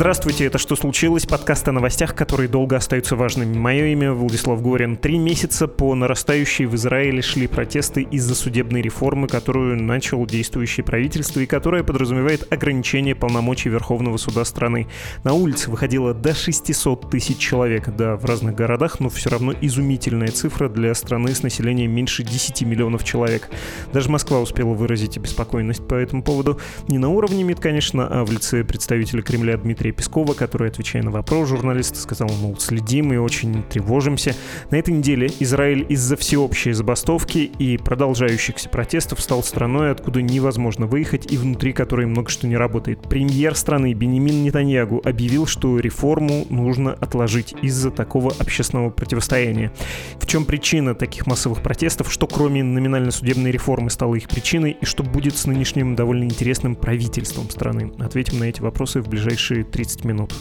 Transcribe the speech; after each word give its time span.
Здравствуйте, 0.00 0.46
это 0.46 0.56
«Что 0.56 0.76
случилось?» 0.76 1.26
Подкаст 1.26 1.68
о 1.68 1.72
новостях, 1.72 2.14
которые 2.14 2.48
долго 2.48 2.74
остаются 2.74 3.16
важными. 3.16 3.58
Мое 3.58 3.88
имя 3.88 4.14
Владислав 4.14 4.62
Горин. 4.62 4.96
Три 4.96 5.18
месяца 5.18 5.68
по 5.68 5.94
нарастающей 5.94 6.64
в 6.64 6.74
Израиле 6.74 7.20
шли 7.20 7.46
протесты 7.46 8.00
из-за 8.00 8.34
судебной 8.34 8.80
реформы, 8.80 9.28
которую 9.28 9.76
начал 9.76 10.24
действующее 10.24 10.84
правительство 10.84 11.40
и 11.40 11.46
которая 11.46 11.82
подразумевает 11.82 12.50
ограничение 12.50 13.14
полномочий 13.14 13.68
Верховного 13.68 14.16
суда 14.16 14.46
страны. 14.46 14.86
На 15.22 15.34
улице 15.34 15.70
выходило 15.70 16.14
до 16.14 16.34
600 16.34 17.10
тысяч 17.10 17.36
человек, 17.36 17.94
да, 17.94 18.16
в 18.16 18.24
разных 18.24 18.54
городах, 18.54 19.00
но 19.00 19.10
все 19.10 19.28
равно 19.28 19.52
изумительная 19.60 20.28
цифра 20.28 20.70
для 20.70 20.94
страны 20.94 21.34
с 21.34 21.42
населением 21.42 21.90
меньше 21.90 22.22
10 22.22 22.62
миллионов 22.62 23.04
человек. 23.04 23.50
Даже 23.92 24.08
Москва 24.08 24.40
успела 24.40 24.72
выразить 24.72 25.18
обеспокоенность 25.18 25.86
по 25.86 25.94
этому 25.94 26.22
поводу. 26.22 26.58
Не 26.88 26.96
на 26.96 27.10
уровне 27.10 27.44
МИД, 27.44 27.60
конечно, 27.60 28.06
а 28.06 28.24
в 28.24 28.32
лице 28.32 28.64
представителя 28.64 29.20
Кремля 29.20 29.58
Дмитрия 29.58 29.89
Дмитрия 29.90 29.92
Пескова, 29.92 30.34
который, 30.34 30.68
отвечая 30.68 31.02
на 31.02 31.10
вопрос 31.10 31.48
журналиста, 31.48 31.98
сказал, 31.98 32.28
мол, 32.40 32.56
следим 32.58 33.12
и 33.12 33.16
очень 33.16 33.62
тревожимся. 33.64 34.34
На 34.70 34.76
этой 34.76 34.94
неделе 34.94 35.30
Израиль 35.40 35.84
из-за 35.88 36.16
всеобщей 36.16 36.72
забастовки 36.72 37.50
и 37.58 37.76
продолжающихся 37.76 38.68
протестов 38.68 39.20
стал 39.20 39.42
страной, 39.42 39.90
откуда 39.90 40.22
невозможно 40.22 40.86
выехать 40.86 41.32
и 41.32 41.36
внутри 41.36 41.72
которой 41.72 42.06
много 42.06 42.30
что 42.30 42.46
не 42.46 42.56
работает. 42.56 43.02
Премьер 43.02 43.56
страны 43.56 43.92
Бенемин 43.94 44.44
Нетаньягу 44.44 45.00
объявил, 45.04 45.46
что 45.46 45.78
реформу 45.78 46.46
нужно 46.50 46.92
отложить 46.92 47.54
из-за 47.62 47.90
такого 47.90 48.32
общественного 48.38 48.90
противостояния. 48.90 49.72
В 50.20 50.26
чем 50.26 50.44
причина 50.44 50.94
таких 50.94 51.26
массовых 51.26 51.62
протестов, 51.62 52.12
что 52.12 52.26
кроме 52.26 52.62
номинальной 52.62 53.12
судебной 53.12 53.50
реформы 53.50 53.90
стало 53.90 54.14
их 54.14 54.28
причиной 54.28 54.76
и 54.80 54.84
что 54.84 55.02
будет 55.02 55.36
с 55.36 55.46
нынешним 55.46 55.96
довольно 55.96 56.24
интересным 56.24 56.76
правительством 56.76 57.50
страны? 57.50 57.92
Ответим 57.98 58.38
на 58.38 58.44
эти 58.44 58.60
вопросы 58.60 59.00
в 59.00 59.08
ближайшие 59.08 59.64
30 59.80 60.04
минут. 60.04 60.34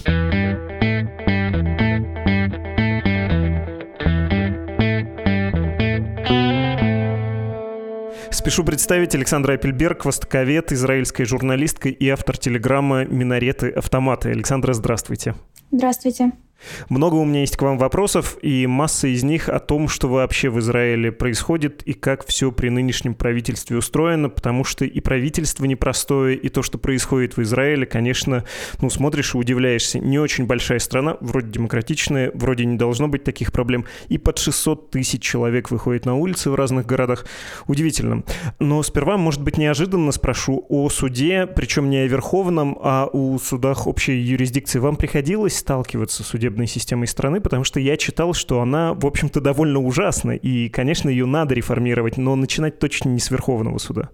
Спешу 8.32 8.64
представить 8.66 9.16
Александра 9.16 9.54
Апельберг, 9.54 10.04
востоковед, 10.04 10.74
израильская 10.74 11.24
журналистка 11.24 11.88
и 11.88 12.10
автор 12.10 12.38
телеграмма 12.38 13.06
«Минареты 13.06 13.70
автоматы». 13.70 14.30
Александра, 14.32 14.74
здравствуйте. 14.74 15.36
Здравствуйте. 15.72 16.34
Много 16.90 17.16
у 17.16 17.26
меня 17.26 17.42
есть 17.42 17.58
к 17.58 17.62
вам 17.62 17.78
вопросов, 17.78 18.38
и 18.42 18.68
масса 18.68 19.08
из 19.08 19.24
них 19.24 19.50
о 19.50 19.60
том, 19.60 19.88
что 19.88 20.08
вообще 20.08 20.50
в 20.50 20.60
Израиле 20.60 21.12
происходит 21.12 21.84
и 21.84 21.94
как 21.94 22.26
все 22.26 22.52
при 22.52 22.70
нынешнем 22.70 23.14
правительстве 23.14 23.78
устроено, 23.78 24.30
потому 24.30 24.64
что 24.64 24.86
и 24.86 25.00
правительство 25.00 25.66
непростое, 25.66 26.36
и 26.36 26.50
то, 26.50 26.62
что 26.62 26.78
происходит 26.78 27.38
в 27.38 27.42
Израиле, 27.42 27.86
конечно, 27.86 28.44
ну, 28.82 28.90
смотришь 28.90 29.36
и 29.36 29.38
удивляешься. 29.38 30.00
Не 30.00 30.20
очень 30.20 30.46
большая 30.46 30.80
страна, 30.80 31.18
вроде 31.22 31.50
демократичная, 31.50 32.32
вроде 32.34 32.66
не 32.66 32.78
должно 32.78 33.08
быть 33.08 33.24
таких 33.24 33.52
проблем, 33.52 33.86
и 34.08 34.18
под 34.18 34.38
600 34.38 34.92
тысяч 34.92 35.22
человек 35.22 35.72
выходит 35.72 36.06
на 36.06 36.16
улицы 36.16 36.50
в 36.50 36.56
разных 36.56 36.86
городах. 36.86 37.26
Удивительно. 37.68 38.24
Но 38.60 38.84
сперва, 38.84 39.18
может 39.18 39.42
быть, 39.42 39.58
неожиданно 39.58 40.12
спрошу 40.12 40.66
о 40.70 40.90
суде, 40.90 41.48
причем 41.48 41.90
не 41.90 41.98
о 41.98 42.08
Верховном, 42.08 42.78
а 42.82 43.10
о 43.12 43.38
судах 43.38 43.88
общей 43.88 44.18
юрисдикции. 44.20 44.80
Вам 44.80 44.96
приходилось 44.96 45.58
сталкиваться 45.58 46.24
с 46.24 46.28
судебным 46.28 46.49
судебной 46.50 46.68
системой 46.68 47.08
страны, 47.08 47.42
потому 47.42 47.64
что 47.64 47.80
я 47.80 47.96
читал, 47.96 48.34
что 48.34 48.62
она, 48.62 48.94
в 48.94 49.06
общем-то, 49.06 49.40
довольно 49.40 49.80
ужасна, 49.80 50.32
и, 50.32 50.70
конечно, 50.70 51.10
ее 51.10 51.26
надо 51.26 51.54
реформировать, 51.54 52.18
но 52.18 52.36
начинать 52.36 52.80
точно 52.80 53.10
не 53.10 53.20
с 53.20 53.30
Верховного 53.30 53.78
суда. 53.78 54.10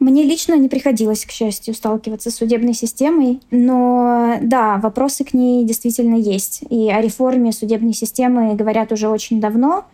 Мне 0.00 0.24
лично 0.24 0.54
не 0.56 0.68
приходилось, 0.68 1.24
к 1.24 1.30
счастью, 1.30 1.74
сталкиваться 1.74 2.30
с 2.30 2.36
судебной 2.36 2.74
системой, 2.74 3.40
но 3.50 4.38
да, 4.42 4.78
вопросы 4.78 5.24
к 5.24 5.34
ней 5.34 5.64
действительно 5.64 6.16
есть. 6.16 6.62
И 6.70 6.90
о 6.90 7.00
реформе 7.00 7.52
судебной 7.52 7.92
системы 7.92 8.54
говорят 8.54 8.92
уже 8.92 9.08
очень 9.08 9.40
давно. 9.40 9.84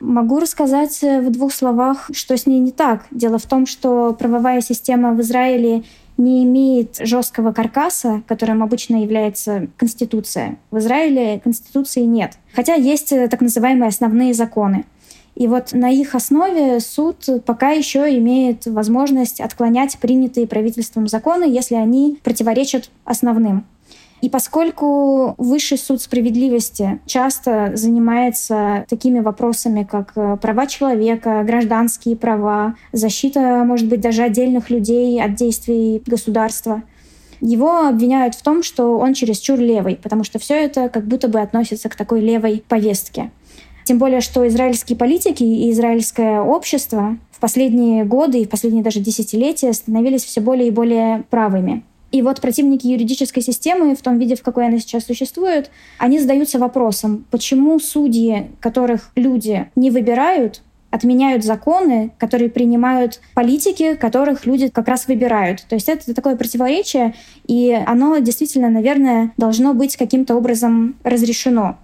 Могу 0.00 0.40
рассказать 0.40 1.00
в 1.00 1.30
двух 1.30 1.52
словах, 1.52 2.10
что 2.12 2.36
с 2.36 2.46
ней 2.46 2.58
не 2.58 2.72
так. 2.72 3.06
Дело 3.12 3.38
в 3.38 3.46
том, 3.46 3.66
что 3.66 4.16
правовая 4.18 4.60
система 4.60 5.12
в 5.14 5.20
Израиле 5.20 5.84
не 6.16 6.44
имеет 6.44 6.96
жесткого 7.00 7.52
каркаса, 7.52 8.22
которым 8.26 8.62
обычно 8.62 9.02
является 9.02 9.68
Конституция. 9.76 10.58
В 10.70 10.78
Израиле 10.78 11.40
Конституции 11.40 12.02
нет. 12.02 12.38
Хотя 12.54 12.74
есть 12.74 13.12
э, 13.12 13.28
так 13.28 13.40
называемые 13.40 13.88
основные 13.88 14.34
законы. 14.34 14.84
И 15.34 15.46
вот 15.46 15.72
на 15.72 15.90
их 15.90 16.14
основе 16.14 16.78
суд 16.80 17.26
пока 17.46 17.70
еще 17.70 18.16
имеет 18.18 18.66
возможность 18.66 19.40
отклонять 19.40 19.98
принятые 19.98 20.46
правительством 20.46 21.08
законы, 21.08 21.44
если 21.44 21.74
они 21.74 22.18
противоречат 22.22 22.90
основным. 23.04 23.64
И 24.22 24.30
поскольку 24.30 25.34
Высший 25.36 25.76
суд 25.76 26.00
справедливости 26.00 27.00
часто 27.06 27.72
занимается 27.74 28.86
такими 28.88 29.18
вопросами, 29.18 29.82
как 29.82 30.12
э, 30.14 30.36
права 30.40 30.68
человека, 30.68 31.42
гражданские 31.44 32.16
права, 32.16 32.76
защита, 32.92 33.64
может 33.66 33.88
быть, 33.88 34.00
даже 34.00 34.22
отдельных 34.22 34.70
людей 34.70 35.20
от 35.20 35.34
действий 35.34 36.00
государства, 36.06 36.84
его 37.40 37.88
обвиняют 37.88 38.36
в 38.36 38.42
том, 38.42 38.62
что 38.62 38.96
он 38.96 39.14
чересчур 39.14 39.58
левый, 39.58 39.96
потому 40.00 40.22
что 40.22 40.38
все 40.38 40.54
это 40.54 40.88
как 40.88 41.04
будто 41.04 41.26
бы 41.26 41.40
относится 41.40 41.88
к 41.88 41.96
такой 41.96 42.20
левой 42.20 42.62
повестке. 42.68 43.32
Тем 43.84 43.98
более, 43.98 44.20
что 44.20 44.46
израильские 44.46 44.96
политики 44.96 45.42
и 45.42 45.72
израильское 45.72 46.40
общество 46.40 47.18
в 47.32 47.40
последние 47.40 48.04
годы 48.04 48.38
и 48.38 48.46
в 48.46 48.48
последние 48.48 48.84
даже 48.84 49.00
десятилетия 49.00 49.72
становились 49.72 50.22
все 50.22 50.40
более 50.40 50.68
и 50.68 50.70
более 50.70 51.24
правыми. 51.28 51.82
И 52.12 52.22
вот 52.22 52.40
противники 52.40 52.86
юридической 52.86 53.40
системы 53.40 53.96
в 53.96 54.02
том 54.02 54.18
виде, 54.18 54.36
в 54.36 54.42
какой 54.42 54.66
она 54.66 54.78
сейчас 54.78 55.06
существует, 55.06 55.70
они 55.98 56.18
задаются 56.18 56.58
вопросом, 56.58 57.24
почему 57.30 57.80
судьи, 57.80 58.50
которых 58.60 59.10
люди 59.16 59.70
не 59.74 59.90
выбирают, 59.90 60.62
отменяют 60.90 61.42
законы, 61.42 62.12
которые 62.18 62.50
принимают 62.50 63.20
политики, 63.34 63.94
которых 63.94 64.44
люди 64.44 64.68
как 64.68 64.88
раз 64.88 65.08
выбирают. 65.08 65.64
То 65.66 65.74
есть 65.74 65.88
это 65.88 66.14
такое 66.14 66.36
противоречие, 66.36 67.14
и 67.46 67.72
оно 67.86 68.18
действительно, 68.18 68.68
наверное, 68.68 69.32
должно 69.38 69.72
быть 69.72 69.96
каким-то 69.96 70.36
образом 70.36 70.96
разрешено 71.02 71.78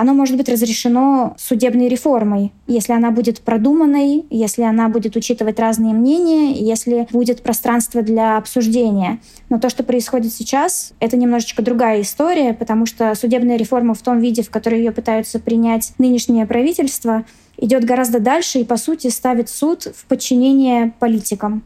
оно 0.00 0.14
может 0.14 0.36
быть 0.36 0.48
разрешено 0.48 1.34
судебной 1.38 1.88
реформой, 1.88 2.52
если 2.66 2.92
она 2.92 3.10
будет 3.10 3.40
продуманной, 3.40 4.24
если 4.30 4.62
она 4.62 4.88
будет 4.88 5.14
учитывать 5.16 5.60
разные 5.60 5.92
мнения, 5.92 6.52
если 6.52 7.06
будет 7.12 7.42
пространство 7.42 8.02
для 8.02 8.36
обсуждения. 8.36 9.20
Но 9.50 9.58
то, 9.58 9.68
что 9.68 9.84
происходит 9.84 10.32
сейчас, 10.32 10.92
это 11.00 11.16
немножечко 11.16 11.62
другая 11.62 12.00
история, 12.00 12.54
потому 12.54 12.86
что 12.86 13.14
судебная 13.14 13.56
реформа 13.56 13.94
в 13.94 14.00
том 14.00 14.20
виде, 14.20 14.42
в 14.42 14.50
которой 14.50 14.78
ее 14.78 14.92
пытаются 14.92 15.38
принять 15.38 15.92
нынешнее 15.98 16.46
правительство, 16.46 17.24
идет 17.58 17.84
гораздо 17.84 18.20
дальше 18.20 18.60
и, 18.60 18.64
по 18.64 18.76
сути, 18.76 19.08
ставит 19.08 19.50
суд 19.50 19.82
в 19.94 20.06
подчинение 20.06 20.94
политикам. 20.98 21.62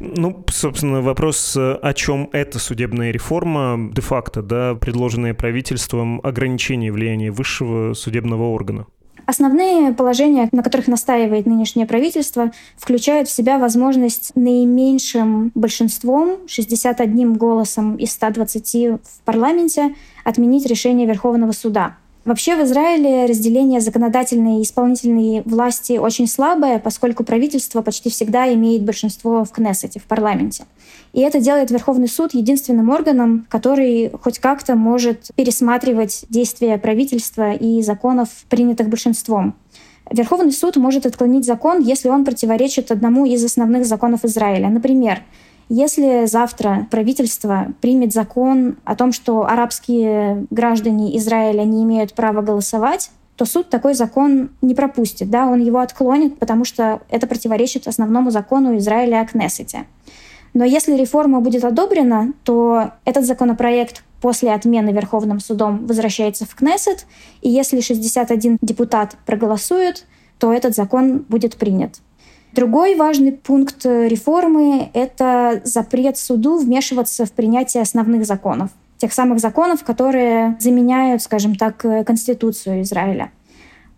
Ну, 0.00 0.44
собственно, 0.50 1.02
вопрос, 1.02 1.56
о 1.56 1.92
чем 1.94 2.28
эта 2.32 2.58
судебная 2.58 3.10
реформа, 3.10 3.90
де-факто, 3.92 4.42
да, 4.42 4.74
предложенная 4.74 5.34
правительством, 5.34 6.20
ограничение 6.22 6.92
влияния 6.92 7.30
высшего 7.30 7.94
судебного 7.94 8.44
органа. 8.44 8.86
Основные 9.26 9.92
положения, 9.92 10.48
на 10.52 10.62
которых 10.62 10.86
настаивает 10.86 11.46
нынешнее 11.46 11.84
правительство, 11.84 12.52
включают 12.76 13.28
в 13.28 13.32
себя 13.32 13.58
возможность 13.58 14.30
наименьшим 14.36 15.50
большинством, 15.56 16.38
61 16.46 17.34
голосом 17.34 17.96
из 17.96 18.12
120 18.12 18.74
в 18.74 18.98
парламенте, 19.24 19.96
отменить 20.22 20.66
решение 20.66 21.08
Верховного 21.08 21.50
суда. 21.50 21.96
Вообще 22.26 22.56
в 22.56 22.64
Израиле 22.64 23.26
разделение 23.26 23.80
законодательной 23.80 24.58
и 24.58 24.62
исполнительной 24.62 25.42
власти 25.44 25.96
очень 25.96 26.26
слабое, 26.26 26.80
поскольку 26.80 27.22
правительство 27.22 27.82
почти 27.82 28.10
всегда 28.10 28.52
имеет 28.52 28.82
большинство 28.82 29.44
в 29.44 29.52
Кнессете, 29.52 30.00
в 30.00 30.06
парламенте. 30.06 30.64
И 31.12 31.20
это 31.20 31.38
делает 31.38 31.70
Верховный 31.70 32.08
суд 32.08 32.34
единственным 32.34 32.90
органом, 32.90 33.46
который 33.48 34.10
хоть 34.20 34.40
как-то 34.40 34.74
может 34.74 35.30
пересматривать 35.36 36.24
действия 36.28 36.78
правительства 36.78 37.52
и 37.52 37.80
законов, 37.80 38.28
принятых 38.48 38.88
большинством. 38.88 39.54
Верховный 40.10 40.52
суд 40.52 40.74
может 40.76 41.06
отклонить 41.06 41.44
закон, 41.44 41.80
если 41.80 42.08
он 42.08 42.24
противоречит 42.24 42.90
одному 42.90 43.24
из 43.24 43.44
основных 43.44 43.86
законов 43.86 44.24
Израиля. 44.24 44.68
Например, 44.68 45.22
если 45.68 46.26
завтра 46.26 46.86
правительство 46.90 47.72
примет 47.80 48.12
закон 48.12 48.76
о 48.84 48.94
том, 48.94 49.12
что 49.12 49.46
арабские 49.46 50.46
граждане 50.50 51.16
Израиля 51.18 51.62
не 51.64 51.82
имеют 51.82 52.14
права 52.14 52.40
голосовать, 52.42 53.10
то 53.36 53.44
суд 53.44 53.68
такой 53.68 53.94
закон 53.94 54.50
не 54.62 54.74
пропустит, 54.74 55.28
да, 55.28 55.46
он 55.46 55.60
его 55.60 55.80
отклонит, 55.80 56.38
потому 56.38 56.64
что 56.64 57.02
это 57.10 57.26
противоречит 57.26 57.86
основному 57.86 58.30
закону 58.30 58.76
Израиля 58.78 59.20
о 59.20 59.26
Кнессете. 59.26 59.86
Но 60.54 60.64
если 60.64 60.96
реформа 60.96 61.40
будет 61.40 61.64
одобрена, 61.64 62.32
то 62.44 62.92
этот 63.04 63.26
законопроект 63.26 64.04
после 64.22 64.52
отмены 64.52 64.90
Верховным 64.90 65.38
судом 65.38 65.86
возвращается 65.86 66.46
в 66.46 66.54
Кнессет, 66.54 67.06
и 67.42 67.50
если 67.50 67.80
61 67.80 68.58
депутат 68.62 69.16
проголосует, 69.26 70.06
то 70.38 70.52
этот 70.52 70.74
закон 70.74 71.18
будет 71.28 71.56
принят. 71.56 72.00
Другой 72.56 72.94
важный 72.94 73.32
пункт 73.32 73.84
реформы— 73.84 74.88
это 74.94 75.60
запрет 75.64 76.16
суду 76.16 76.56
вмешиваться 76.56 77.26
в 77.26 77.32
принятие 77.32 77.82
основных 77.82 78.24
законов. 78.24 78.70
тех 78.96 79.12
самых 79.12 79.40
законов, 79.40 79.84
которые 79.84 80.56
заменяют, 80.58 81.20
скажем 81.20 81.54
так, 81.54 81.84
Конституцию 82.06 82.80
Израиля. 82.80 83.30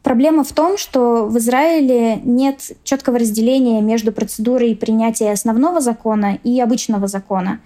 Проблема 0.03 0.43
в 0.43 0.53
том, 0.53 0.77
что 0.77 1.27
в 1.27 1.39
Израиле 1.39 2.17
нет 2.25 2.73
четкого 2.83 3.21
разделения 3.21 3.81
между 3.81 4.11
процедурой 4.11 4.75
принятия 4.75 5.31
основного 5.31 5.81
закона 5.81 6.41
и 6.43 6.61
обычного 6.61 7.07
закона. 7.07 7.61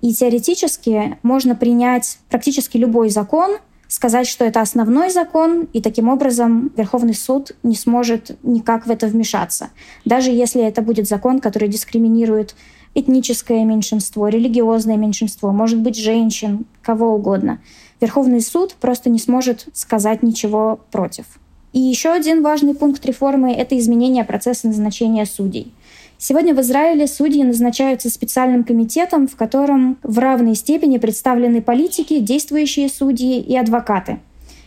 И 0.00 0.14
теоретически 0.14 1.18
можно 1.22 1.54
принять 1.56 2.18
практически 2.30 2.78
любой 2.78 3.10
закон, 3.10 3.58
сказать, 3.88 4.28
что 4.28 4.44
это 4.44 4.60
основной 4.60 5.10
закон, 5.10 5.66
и 5.72 5.80
таким 5.80 6.08
образом 6.08 6.70
Верховный 6.76 7.14
суд 7.14 7.52
не 7.62 7.74
сможет 7.74 8.38
никак 8.42 8.86
в 8.86 8.90
это 8.90 9.06
вмешаться. 9.06 9.70
Даже 10.04 10.30
если 10.30 10.62
это 10.62 10.82
будет 10.82 11.08
закон, 11.08 11.40
который 11.40 11.68
дискриминирует 11.68 12.54
этническое 12.94 13.64
меньшинство, 13.64 14.28
религиозное 14.28 14.96
меньшинство, 14.96 15.52
может 15.52 15.80
быть, 15.80 15.96
женщин, 15.96 16.66
кого 16.82 17.14
угодно. 17.14 17.60
Верховный 18.00 18.40
суд 18.40 18.74
просто 18.74 19.10
не 19.10 19.18
сможет 19.18 19.68
сказать 19.72 20.22
ничего 20.22 20.80
против. 20.92 21.24
И 21.72 21.80
еще 21.80 22.10
один 22.10 22.42
важный 22.42 22.74
пункт 22.74 23.04
реформы— 23.04 23.52
это 23.54 23.78
изменение 23.78 24.24
процесса 24.24 24.68
назначения 24.68 25.26
судей. 25.26 25.72
Сегодня 26.20 26.52
в 26.52 26.60
Израиле 26.60 27.06
судьи 27.06 27.44
назначаются 27.44 28.10
специальным 28.10 28.64
комитетом, 28.64 29.28
в 29.28 29.36
котором 29.36 29.98
в 30.02 30.18
равной 30.18 30.56
степени 30.56 30.98
представлены 30.98 31.62
политики, 31.62 32.18
действующие 32.18 32.88
судьи 32.88 33.40
и 33.40 33.56
адвокаты. 33.56 34.18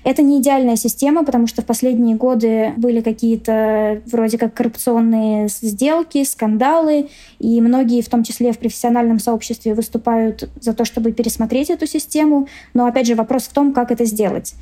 Это 0.06 0.22
не 0.24 0.40
идеальная 0.40 0.78
система, 0.78 1.26
потому 1.26 1.48
что 1.48 1.62
в 1.62 1.66
последние 1.66 2.16
годы 2.16 2.74
были 2.78 3.02
какие-то 3.02 4.02
вроде 4.06 4.38
как 4.38 4.54
коррупционные 4.54 5.50
сделки, 5.50 6.24
скандалы, 6.24 7.10
и 7.40 7.60
многие, 7.60 8.02
в 8.02 8.08
том 8.08 8.24
числе 8.24 8.54
в 8.54 8.58
профессиональном 8.58 9.20
сообществе, 9.20 9.76
выступают 9.76 10.50
за 10.60 10.74
то, 10.74 10.86
чтобы 10.86 11.12
пересмотреть 11.12 11.70
эту 11.70 11.86
систему. 11.86 12.48
Но 12.74 12.86
опять 12.86 13.08
же 13.08 13.16
вопрос 13.16 13.44
в 13.44 13.54
том, 13.54 13.74
как 13.74 13.92
это 13.92 14.06
сделать. 14.06 14.56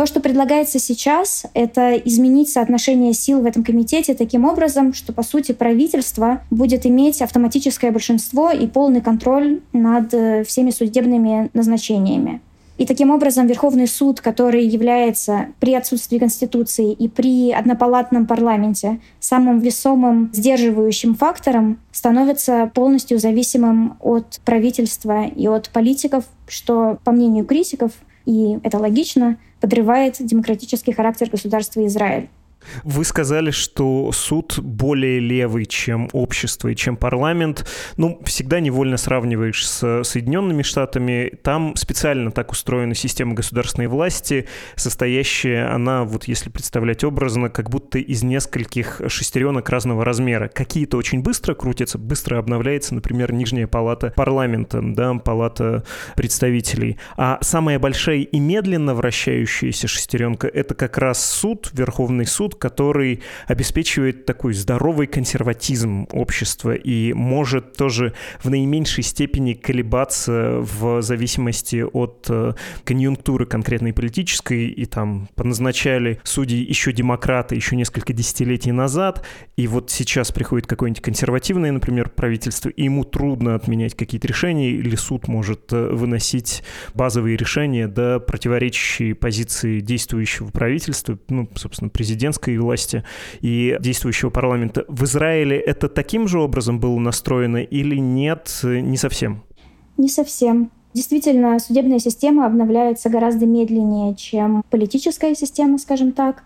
То, 0.00 0.06
что 0.06 0.20
предлагается 0.20 0.78
сейчас, 0.78 1.44
это 1.52 1.94
изменить 1.94 2.48
соотношение 2.48 3.12
сил 3.12 3.42
в 3.42 3.44
этом 3.44 3.62
комитете 3.62 4.14
таким 4.14 4.46
образом, 4.46 4.94
что, 4.94 5.12
по 5.12 5.22
сути, 5.22 5.52
правительство 5.52 6.40
будет 6.50 6.86
иметь 6.86 7.20
автоматическое 7.20 7.90
большинство 7.90 8.50
и 8.50 8.66
полный 8.66 9.02
контроль 9.02 9.60
над 9.74 10.14
э, 10.14 10.42
всеми 10.44 10.70
судебными 10.70 11.50
назначениями. 11.52 12.40
И 12.78 12.86
таким 12.86 13.10
образом 13.10 13.46
Верховный 13.46 13.86
суд, 13.86 14.22
который 14.22 14.64
является 14.64 15.48
при 15.60 15.74
отсутствии 15.74 16.16
Конституции 16.16 16.94
и 16.94 17.06
при 17.06 17.52
однопалатном 17.52 18.26
парламенте 18.26 19.00
самым 19.18 19.58
весомым 19.58 20.30
сдерживающим 20.32 21.14
фактором, 21.14 21.78
становится 21.92 22.70
полностью 22.72 23.18
зависимым 23.18 23.98
от 24.00 24.40
правительства 24.46 25.26
и 25.26 25.46
от 25.46 25.68
политиков, 25.68 26.24
что, 26.48 26.98
по 27.04 27.12
мнению 27.12 27.44
критиков, 27.44 27.92
и 28.24 28.58
это 28.62 28.78
логично, 28.78 29.36
подрывает 29.60 30.16
демократический 30.18 30.92
характер 30.92 31.30
государства 31.30 31.86
Израиль. 31.86 32.28
Вы 32.84 33.04
сказали, 33.04 33.50
что 33.50 34.12
суд 34.12 34.58
более 34.58 35.18
левый, 35.20 35.66
чем 35.66 36.08
общество 36.12 36.68
и 36.68 36.76
чем 36.76 36.96
парламент. 36.96 37.66
Ну, 37.96 38.20
всегда 38.24 38.60
невольно 38.60 38.96
сравниваешь 38.96 39.66
с 39.66 40.04
Соединенными 40.04 40.62
Штатами. 40.62 41.32
Там 41.42 41.74
специально 41.76 42.30
так 42.30 42.52
устроена 42.52 42.94
система 42.94 43.34
государственной 43.34 43.88
власти, 43.88 44.46
состоящая 44.76 45.66
она, 45.72 46.04
вот 46.04 46.24
если 46.24 46.50
представлять 46.50 47.04
образно, 47.04 47.48
как 47.48 47.70
будто 47.70 47.98
из 47.98 48.22
нескольких 48.22 49.00
шестеренок 49.08 49.68
разного 49.68 50.04
размера. 50.04 50.48
Какие-то 50.48 50.96
очень 50.96 51.22
быстро 51.22 51.54
крутятся, 51.54 51.98
быстро 51.98 52.38
обновляется, 52.38 52.94
например, 52.94 53.32
нижняя 53.32 53.66
палата 53.66 54.12
парламента, 54.16 54.80
да, 54.82 55.14
палата 55.14 55.84
представителей. 56.16 56.98
А 57.16 57.38
самая 57.40 57.78
большая 57.78 58.18
и 58.18 58.38
медленно 58.38 58.94
вращающаяся 58.94 59.88
шестеренка— 59.88 60.46
это 60.52 60.74
как 60.74 60.98
раз 60.98 61.24
суд, 61.24 61.70
Верховный 61.72 62.26
суд, 62.26 62.49
суд, 62.50 62.56
который 62.56 63.20
обеспечивает 63.46 64.26
такой 64.26 64.54
здоровый 64.54 65.06
консерватизм 65.06 66.06
общества 66.12 66.74
и 66.74 67.12
может 67.12 67.76
тоже 67.76 68.14
в 68.42 68.50
наименьшей 68.50 69.04
степени 69.04 69.54
колебаться 69.54 70.58
в 70.60 71.02
зависимости 71.02 71.84
от 71.92 72.26
э, 72.28 72.52
конъюнктуры 72.84 73.46
конкретной 73.46 73.92
политической, 73.92 74.68
и 74.68 74.84
там 74.86 75.28
поназначали 75.34 76.20
судей 76.24 76.64
еще 76.64 76.92
демократы 76.92 77.54
еще 77.54 77.76
несколько 77.76 78.12
десятилетий 78.12 78.72
назад, 78.72 79.24
и 79.56 79.66
вот 79.66 79.90
сейчас 79.90 80.32
приходит 80.32 80.66
какое-нибудь 80.66 81.02
консервативное, 81.02 81.72
например, 81.72 82.10
правительство, 82.10 82.68
и 82.68 82.84
ему 82.84 83.04
трудно 83.04 83.54
отменять 83.54 83.94
какие-то 83.94 84.26
решения, 84.28 84.70
или 84.70 84.96
суд 84.96 85.28
может 85.28 85.72
э, 85.72 85.90
выносить 85.92 86.62
базовые 86.94 87.36
решения, 87.36 87.86
да, 87.86 88.18
противоречащие 88.18 89.14
позиции 89.14 89.80
действующего 89.80 90.48
правительства, 90.48 91.18
ну, 91.28 91.48
собственно, 91.54 91.90
президентской 91.90 92.39
президентской 92.40 92.58
власти 92.58 93.04
и 93.40 93.76
действующего 93.80 94.30
парламента. 94.30 94.84
В 94.88 95.04
Израиле 95.04 95.58
это 95.58 95.88
таким 95.88 96.26
же 96.28 96.40
образом 96.40 96.80
было 96.80 96.98
настроено 96.98 97.58
или 97.58 97.96
нет, 97.96 98.60
не 98.62 98.96
совсем? 98.96 99.42
Не 99.96 100.08
совсем. 100.08 100.70
Действительно, 100.92 101.58
судебная 101.60 102.00
система 102.00 102.46
обновляется 102.46 103.10
гораздо 103.10 103.46
медленнее, 103.46 104.16
чем 104.16 104.62
политическая 104.70 105.34
система, 105.34 105.78
скажем 105.78 106.12
так. 106.12 106.42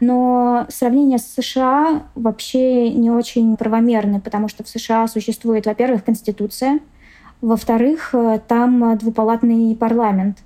Но 0.00 0.66
сравнение 0.68 1.18
с 1.18 1.26
США 1.34 2.04
вообще 2.14 2.90
не 2.90 3.10
очень 3.10 3.56
правомерно, 3.56 4.20
потому 4.20 4.46
что 4.48 4.62
в 4.62 4.68
США 4.68 5.08
существует, 5.08 5.66
во-первых, 5.66 6.04
Конституция, 6.04 6.78
во-вторых, 7.40 8.14
там 8.46 8.96
двупалатный 8.98 9.74
парламент. 9.74 10.38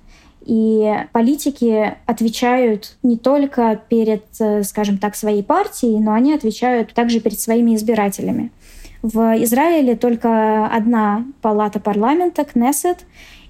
И 0.45 0.93
политики 1.13 1.95
отвечают 2.05 2.97
не 3.01 3.17
только 3.17 3.81
перед, 3.89 4.25
э, 4.39 4.63
скажем 4.63 4.97
так, 4.97 5.15
своей 5.15 5.43
партией, 5.43 5.99
но 5.99 6.13
они 6.13 6.33
отвечают 6.33 6.93
также 6.93 7.19
перед 7.19 7.39
своими 7.39 7.75
избирателями. 7.75 8.51
В 9.01 9.19
Израиле 9.43 9.95
только 9.95 10.65
одна 10.67 11.25
палата 11.41 11.79
парламента, 11.79 12.43
Кнессет, 12.45 13.05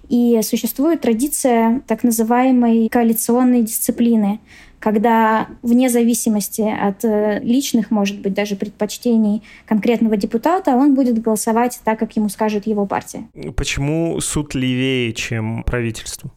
и 0.10 0.40
существует 0.44 1.02
традиция 1.02 1.82
так 1.88 2.04
называемой 2.04 2.90
коалиционной 2.90 3.62
дисциплины, 3.62 4.40
когда 4.80 5.48
вне 5.62 5.90
зависимости 5.90 6.62
от 6.62 7.06
э, 7.06 7.40
личных, 7.42 7.90
может 7.90 8.20
быть, 8.20 8.34
даже 8.34 8.56
предпочтений 8.56 9.42
конкретного 9.66 10.18
депутата, 10.18 10.76
он 10.76 10.94
будет 10.94 11.22
голосовать 11.22 11.80
так, 11.86 12.00
как 12.00 12.16
ему 12.18 12.30
скажет 12.30 12.68
его 12.68 12.86
партия. 12.86 13.30
Почему 13.56 14.20
суд 14.20 14.56
левее, 14.56 15.14
чем 15.14 15.64
правительство? 15.64 16.32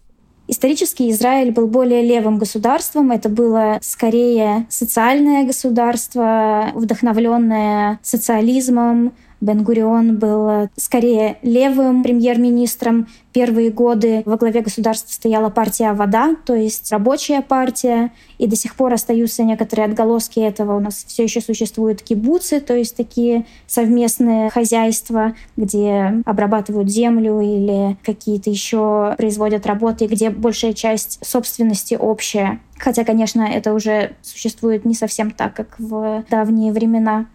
Исторически 0.48 1.10
Израиль 1.10 1.50
был 1.50 1.66
более 1.66 2.02
левым 2.02 2.38
государством. 2.38 3.10
Это 3.10 3.28
было 3.28 3.78
скорее 3.82 4.66
социальное 4.68 5.44
государство, 5.44 6.70
вдохновленное 6.74 7.98
социализмом, 8.02 9.12
Бен-Гурион 9.46 10.18
был 10.18 10.68
скорее 10.76 11.38
левым 11.42 12.02
премьер-министром. 12.02 13.06
Первые 13.32 13.70
годы 13.70 14.22
во 14.24 14.36
главе 14.36 14.62
государства 14.62 15.12
стояла 15.12 15.50
партия 15.50 15.92
«Вода», 15.92 16.34
то 16.44 16.54
есть 16.54 16.90
рабочая 16.90 17.42
партия, 17.42 18.10
и 18.38 18.46
до 18.46 18.56
сих 18.56 18.74
пор 18.74 18.94
остаются 18.94 19.44
некоторые 19.44 19.86
отголоски 19.86 20.40
этого. 20.40 20.76
У 20.76 20.80
нас 20.80 21.04
все 21.06 21.22
еще 21.22 21.40
существуют 21.40 22.02
кибуцы, 22.02 22.60
то 22.60 22.74
есть 22.74 22.96
такие 22.96 23.46
совместные 23.66 24.50
хозяйства, 24.50 25.34
где 25.56 26.22
обрабатывают 26.24 26.90
землю 26.90 27.40
или 27.40 27.96
какие-то 28.04 28.50
еще 28.50 29.14
производят 29.16 29.66
работы, 29.66 30.06
где 30.06 30.30
большая 30.30 30.72
часть 30.72 31.24
собственности 31.24 31.94
общая. 31.94 32.60
Хотя, 32.78 33.04
конечно, 33.04 33.42
это 33.42 33.74
уже 33.74 34.12
существует 34.22 34.84
не 34.84 34.94
совсем 34.94 35.30
так, 35.30 35.54
как 35.54 35.78
в 35.78 36.24
давние 36.30 36.72
времена. 36.72 37.26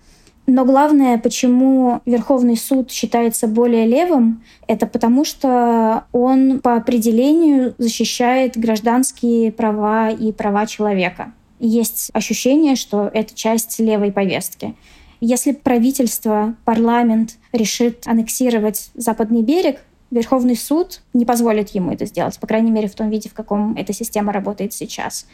Но 0.48 0.66
главное, 0.66 1.18
почему 1.18 2.02
Верховный 2.06 2.58
суд 2.58 2.92
считается 2.92 3.48
более 3.48 3.86
левым, 3.86 4.44
это 4.68 4.88
потому 4.88 5.24
что 5.24 6.06
он 6.12 6.60
по 6.60 6.76
определению 6.76 7.76
защищает 7.78 8.58
гражданские 8.58 9.52
права 9.52 10.10
и 10.10 10.32
права 10.32 10.66
человека. 10.66 11.32
Есть 11.60 12.10
ощущение, 12.14 12.76
что 12.76 13.10
это 13.14 13.36
часть 13.36 13.80
левой 13.80 14.12
повестки. 14.12 14.76
Если 15.20 15.52
правительство, 15.52 16.56
парламент 16.66 17.38
решит 17.54 18.08
аннексировать 18.08 18.90
Западный 18.96 19.44
берег, 19.44 19.78
Верховный 20.12 20.58
суд 20.58 21.02
не 21.14 21.26
позволит 21.26 21.70
ему 21.70 21.94
это 21.94 22.06
сделать, 22.06 22.38
по 22.38 22.46
крайней 22.46 22.70
мере, 22.70 22.90
в 22.90 22.96
том 22.96 23.10
виде, 23.10 23.30
в 23.30 23.34
каком 23.34 23.76
эта 23.76 23.94
система 23.94 24.34
работает 24.34 24.74
сейчас. 24.74 25.26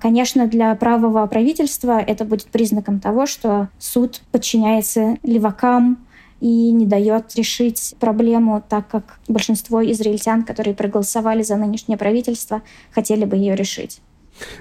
Конечно, 0.00 0.46
для 0.46 0.74
правого 0.74 1.26
правительства 1.26 1.98
это 1.98 2.26
будет 2.26 2.48
признаком 2.48 3.00
того, 3.00 3.24
что 3.24 3.68
суд 3.78 4.20
подчиняется 4.30 5.16
левакам 5.22 6.06
и 6.40 6.70
не 6.70 6.84
дает 6.84 7.34
решить 7.36 7.94
проблему 7.98 8.62
так, 8.68 8.86
как 8.88 9.18
большинство 9.28 9.82
израильтян, 9.92 10.44
которые 10.44 10.74
проголосовали 10.74 11.42
за 11.42 11.56
нынешнее 11.56 11.96
правительство, 11.96 12.60
хотели 12.92 13.24
бы 13.24 13.36
ее 13.36 13.56
решить. 13.56 14.02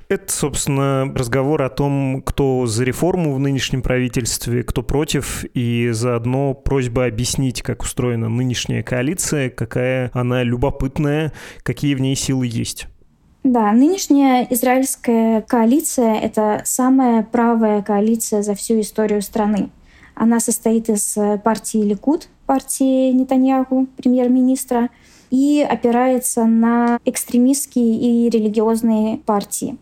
Это, 0.09 0.31
собственно, 0.31 1.11
разговор 1.15 1.61
о 1.61 1.69
том, 1.69 2.21
кто 2.25 2.65
за 2.65 2.83
реформу 2.83 3.33
в 3.33 3.39
нынешнем 3.39 3.81
правительстве, 3.81 4.63
кто 4.63 4.83
против, 4.83 5.43
и 5.53 5.89
заодно 5.91 6.53
просьба 6.53 7.05
объяснить, 7.05 7.61
как 7.61 7.83
устроена 7.83 8.29
нынешняя 8.29 8.83
коалиция, 8.83 9.49
какая 9.49 10.09
она 10.13 10.43
любопытная, 10.43 11.33
какие 11.63 11.95
в 11.95 12.01
ней 12.01 12.15
силы 12.15 12.47
есть. 12.47 12.87
Да, 13.43 13.71
нынешняя 13.71 14.45
израильская 14.49 15.41
коалиция— 15.41 16.15
это 16.21 16.61
самая 16.65 17.23
правая 17.23 17.81
коалиция 17.81 18.41
за 18.41 18.55
всю 18.55 18.81
историю 18.81 19.21
страны. 19.21 19.69
Она 20.15 20.39
состоит 20.39 20.89
из 20.89 21.15
партии 21.43 21.77
Ликуд, 21.77 22.27
партии 22.45 23.11
Нетаньяху, 23.11 23.87
премьер-министра, 23.97 24.89
и 25.29 25.65
опирается 25.67 26.45
на 26.45 26.99
экстремистские 27.05 28.25
и 28.25 28.29
религиозные 28.29 29.17
партии. 29.17 29.77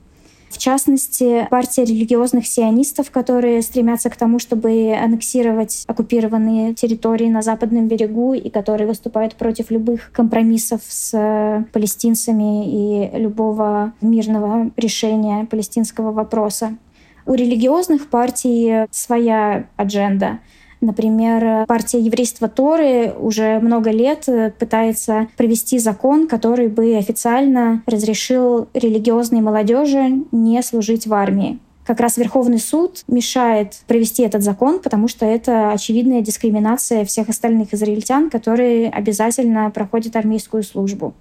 В 0.49 0.57
частности, 0.57 1.47
партия 1.51 1.83
религиозных 1.83 2.47
сионистов, 2.47 3.11
которые 3.11 3.61
стремятся 3.61 4.09
к 4.09 4.15
тому, 4.15 4.39
чтобы 4.39 4.95
аннексировать 4.95 5.83
оккупированные 5.85 6.73
территории 6.73 7.27
на 7.27 7.41
западном 7.41 7.89
берегу 7.89 8.33
и 8.33 8.49
которые 8.49 8.87
выступают 8.87 9.35
против 9.35 9.69
любых 9.69 10.13
компромиссов 10.13 10.79
с 10.87 11.65
палестинцами 11.73 12.69
и 12.69 13.17
любого 13.17 13.91
мирного 13.99 14.71
решения 14.77 15.45
палестинского 15.45 16.13
вопроса. 16.13 16.77
У 17.25 17.33
религиозных 17.33 18.09
партий 18.09 18.85
своя 18.91 19.67
адженда— 19.75 20.39
Например, 20.85 21.65
партия 21.65 21.99
еврейства 21.99 22.47
Торы 22.47 23.11
уже 23.17 23.59
много 23.59 23.89
лет 23.89 24.29
пытается 24.59 25.27
провести 25.35 25.79
закон, 25.79 26.27
который 26.27 26.67
бы 26.67 26.95
официально 26.95 27.81
разрешил 27.87 28.67
религиозной 28.75 29.41
молодежи 29.41 30.23
не 30.31 30.61
служить 30.61 31.07
в 31.07 31.13
армии. 31.15 31.57
Как 31.85 31.99
раз 31.99 32.17
Верховный 32.17 32.59
суд 32.59 33.03
мешает 33.07 33.79
провести 33.87 34.21
этот 34.21 34.43
закон, 34.43 34.79
потому 34.79 35.07
что 35.07 35.25
это 35.25 35.71
очевидная 35.71 36.21
дискриминация 36.21 37.03
всех 37.03 37.29
остальных 37.29 37.73
израильтян, 37.73 38.29
которые 38.29 38.89
обязательно 38.89 39.71
проходят 39.71 40.15
армейскую 40.15 40.61
службу. 40.61 41.15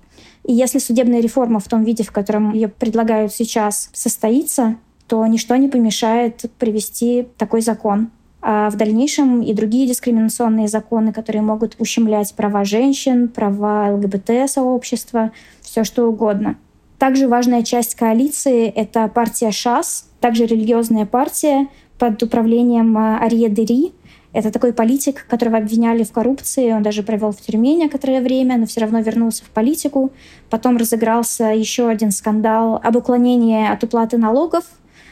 И 0.45 0.53
если 0.53 0.79
судебная 0.79 1.21
реформа 1.21 1.59
в 1.59 1.69
том 1.69 1.85
виде, 1.85 2.03
в 2.03 2.13
котором 2.13 2.53
ее 2.53 2.69
предлагают 2.69 3.33
сейчас, 3.33 3.89
состоится, 3.95 4.77
то 5.07 5.27
ничто 5.27 5.57
не 5.57 5.69
помешает 5.69 6.51
привести 6.59 7.29
такой 7.39 7.63
закон 7.63 8.11
а 8.47 8.69
в 8.69 8.77
дальнейшем 8.77 9.41
и 9.41 9.55
другие 9.55 9.87
дискриминационные 9.87 10.69
законы, 10.69 11.15
которые 11.15 11.41
могут 11.41 11.77
ущемлять 11.79 12.35
права 12.35 12.63
женщин, 12.67 13.29
права 13.29 13.89
ЛГБТ-сообщества, 13.95 15.33
все 15.63 15.83
что 15.83 16.07
угодно. 16.07 16.57
Также 16.99 17.27
важная 17.27 17.63
часть 17.63 17.95
коалиции— 17.95 18.67
это 18.77 19.09
партия 19.09 19.51
ШАС, 19.51 20.11
также 20.21 20.45
религиозная 20.45 21.07
партия 21.07 21.69
под 21.99 22.23
управлением 22.23 22.97
а, 22.99 23.19
Арье 23.19 23.49
Дери. 23.49 23.95
Это 24.35 24.51
такой 24.51 24.75
политик, 24.75 25.27
которого 25.27 25.57
обвиняли 25.57 26.05
в 26.05 26.13
коррупции. 26.13 26.71
Он 26.73 26.83
даже 26.83 27.03
провел 27.03 27.33
в 27.33 27.41
тюрьме 27.41 27.75
некоторое 27.77 28.21
время, 28.21 28.59
но 28.59 28.67
все 28.67 28.81
равно 28.81 29.01
вернулся 29.01 29.43
в 29.43 29.49
политику. 29.49 30.13
Потом 30.51 30.77
разыгрался 30.77 31.45
еще 31.45 31.89
один 31.89 32.11
скандал 32.11 32.79
об 32.83 32.97
уклонении 32.97 33.67
от 33.67 33.83
уплаты 33.85 34.19
налогов 34.19 34.65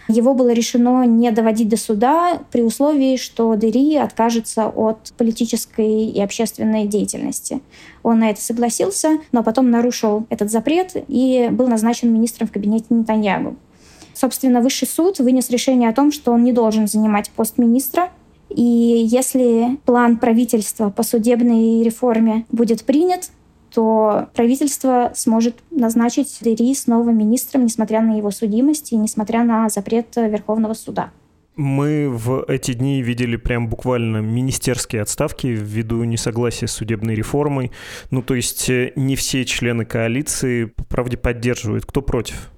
его 0.09 0.35
было 0.35 0.53
решено 0.53 1.05
не 1.05 1.31
доводить 1.31 1.69
до 1.69 1.77
суда 1.77 2.41
при 2.51 2.63
условии, 2.63 3.17
что 3.17 3.55
Дери 3.55 3.97
откажется 3.97 4.67
от 4.67 5.13
политической 5.17 6.07
и 6.07 6.21
общественной 6.21 6.87
деятельности. 6.87 7.61
Он 8.03 8.19
на 8.19 8.31
это 8.31 8.41
согласился, 8.41 9.19
но 9.31 9.43
потом 9.43 9.71
нарушил 9.71 10.27
этот 10.29 10.51
запрет 10.51 10.97
и 11.09 11.49
был 11.53 11.69
назначен 11.69 12.13
министром 12.13 12.49
в 12.49 12.53
кабинете 12.53 12.87
Нетаньягу. 12.91 13.57
Собственно, 14.15 14.61
Высший 14.61 14.89
суд 14.89 15.19
вынес 15.19 15.51
решение 15.51 15.89
о 15.89 15.95
том, 15.95 16.13
что 16.13 16.33
он 16.33 16.45
не 16.45 16.53
должен 16.53 16.87
занимать 16.87 17.31
пост 17.31 17.59
министра, 17.59 18.11
и 18.51 18.63
если 18.63 19.79
план 19.87 20.19
правительства 20.19 20.91
по 20.91 21.03
судебной 21.03 21.83
реформе 21.83 22.45
будет 22.51 22.85
принят, 22.85 23.31
то 23.75 24.29
правительство 24.35 25.13
сможет 25.15 25.57
назначить 25.71 26.39
Дери 26.41 26.75
снова 26.75 27.11
министром, 27.11 27.65
несмотря 27.65 28.01
на 28.03 28.17
его 28.17 28.31
судимость 28.31 28.93
и 28.93 28.97
несмотря 28.97 29.45
на 29.45 29.69
запрет 29.69 30.15
Верховного 30.17 30.75
суда. 30.75 31.11
Мы 31.55 32.09
в 32.09 32.45
эти 32.49 32.73
дни 32.73 33.03
видели 33.03 33.37
прям 33.37 33.69
буквально 33.69 34.19
министерские 34.19 35.03
отставки 35.03 35.49
ввиду 35.49 36.03
несогласия 36.05 36.67
с 36.67 36.73
судебной 36.73 37.15
реформой. 37.15 37.73
Ну, 38.11 38.23
то 38.23 38.35
есть 38.35 38.71
э, 38.71 38.93
не 38.97 39.17
все 39.17 39.45
члены 39.45 39.85
коалиции, 39.85 40.65
по 40.65 40.85
правде, 40.85 41.19
поддерживают. 41.19 41.85
Кто 41.85 42.01
против? 42.01 42.52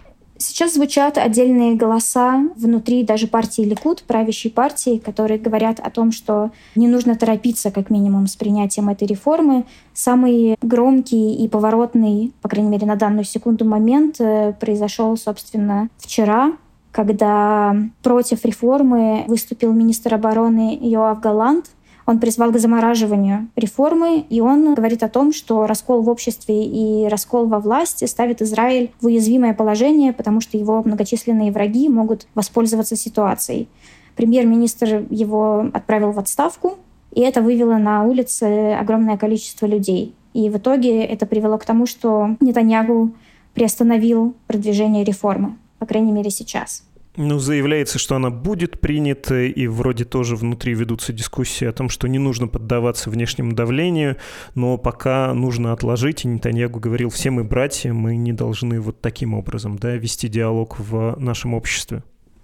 Сейчас 0.46 0.74
звучат 0.74 1.16
отдельные 1.16 1.74
голоса 1.74 2.44
внутри 2.54 3.02
даже 3.02 3.28
партии 3.28 3.62
Ликуд, 3.62 4.02
правящей 4.02 4.50
партии, 4.50 4.98
которые 4.98 5.40
говорят 5.40 5.80
о 5.80 5.88
том, 5.88 6.12
что 6.12 6.50
не 6.74 6.86
нужно 6.86 7.16
торопиться 7.16 7.70
как 7.70 7.88
минимум 7.88 8.26
с 8.26 8.36
принятием 8.36 8.90
этой 8.90 9.08
реформы. 9.08 9.64
Самый 9.94 10.56
громкий 10.60 11.42
и 11.42 11.48
поворотный, 11.48 12.34
по 12.42 12.50
крайней 12.50 12.68
мере 12.68 12.86
на 12.86 12.96
данную 12.96 13.24
секунду, 13.24 13.64
момент 13.64 14.20
э, 14.20 14.52
произошел, 14.60 15.16
собственно, 15.16 15.88
вчера, 15.96 16.52
когда 16.92 17.74
против 18.02 18.44
реформы 18.44 19.24
выступил 19.26 19.72
министр 19.72 20.12
обороны 20.12 20.78
Йоав 20.78 21.20
Галант, 21.20 21.70
он 22.06 22.20
призвал 22.20 22.52
к 22.52 22.58
замораживанию 22.58 23.48
реформы, 23.56 24.24
и 24.28 24.40
он 24.40 24.74
говорит 24.74 25.02
о 25.02 25.08
том, 25.08 25.32
что 25.32 25.66
раскол 25.66 26.02
в 26.02 26.08
обществе 26.08 26.64
и 26.64 27.08
раскол 27.08 27.46
во 27.46 27.60
власти 27.60 28.04
ставит 28.04 28.42
Израиль 28.42 28.92
в 29.00 29.06
уязвимое 29.06 29.54
положение, 29.54 30.12
потому 30.12 30.40
что 30.40 30.58
его 30.58 30.82
многочисленные 30.82 31.50
враги 31.50 31.88
могут 31.88 32.26
воспользоваться 32.34 32.96
ситуацией. 32.96 33.68
Премьер-министр 34.16 35.06
его 35.10 35.66
отправил 35.72 36.12
в 36.12 36.18
отставку, 36.18 36.78
и 37.12 37.20
это 37.20 37.42
вывело 37.42 37.76
на 37.76 38.04
улицы 38.04 38.72
огромное 38.72 39.16
количество 39.16 39.66
людей. 39.66 40.14
И 40.34 40.50
в 40.50 40.58
итоге 40.58 41.04
это 41.04 41.26
привело 41.26 41.58
к 41.58 41.64
тому, 41.64 41.86
что 41.86 42.36
Нетаньягу 42.40 43.12
приостановил 43.54 44.34
продвижение 44.46 45.04
реформы, 45.04 45.56
по 45.78 45.86
крайней 45.86 46.12
мере 46.12 46.30
сейчас. 46.30 46.82
Ну, 47.16 47.38
заявляется, 47.38 48.00
что 48.00 48.16
она 48.16 48.30
будет 48.30 48.80
принята, 48.80 49.42
и 49.42 49.68
вроде 49.68 50.04
тоже 50.04 50.34
внутри 50.34 50.74
ведутся 50.74 51.12
дискуссии 51.12 51.64
о 51.64 51.72
том, 51.72 51.88
что 51.88 52.08
не 52.08 52.18
нужно 52.18 52.48
поддаваться 52.48 53.08
внешнему 53.08 53.52
давлению, 53.52 54.16
но 54.56 54.78
пока 54.78 55.32
нужно 55.32 55.72
отложить, 55.72 56.24
и 56.24 56.28
Нетаньягу 56.28 56.80
говорил, 56.80 57.10
все 57.10 57.30
мы 57.30 57.44
братья, 57.44 57.92
мы 57.92 58.16
не 58.16 58.32
должны 58.32 58.80
вот 58.80 59.00
таким 59.00 59.34
образом 59.34 59.78
да, 59.78 59.94
вести 59.94 60.28
диалог 60.28 60.80
в 60.80 61.14
нашем 61.18 61.54
обществе. 61.54 62.02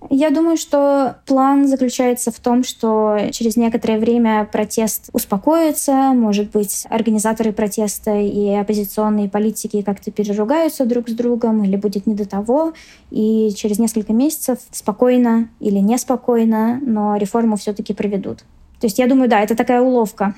Я 0.09 0.30
думаю, 0.30 0.57
что 0.57 1.16
план 1.26 1.69
заключается 1.69 2.30
в 2.30 2.40
том, 2.40 2.64
что 2.64 3.19
через 3.33 3.57
некоторое 3.57 3.99
время 3.99 4.49
протест 4.50 5.11
успокоится, 5.12 6.12
может 6.14 6.50
быть, 6.50 6.87
организаторы 6.88 7.52
протеста 7.52 8.16
и 8.19 8.49
оппозиционные 8.54 9.28
политики 9.28 9.83
как-то 9.83 10.11
переругаются 10.11 10.87
друг 10.87 11.09
с 11.09 11.12
другом 11.12 11.62
или 11.64 11.76
будет 11.76 12.07
не 12.07 12.14
до 12.14 12.26
того, 12.26 12.73
и 13.11 13.50
через 13.54 13.78
несколько 13.78 14.12
месяцев 14.12 14.59
спокойно 14.71 15.50
или 15.61 15.78
неспокойно, 15.78 16.80
но 16.83 17.16
реформу 17.16 17.57
все-таки 17.57 17.92
проведут. 17.92 18.38
То 18.80 18.87
есть 18.87 18.99
я 18.99 19.07
думаю, 19.07 19.28
да, 19.28 19.40
это 19.40 19.54
такая 19.54 19.83
уловка. 19.83 20.35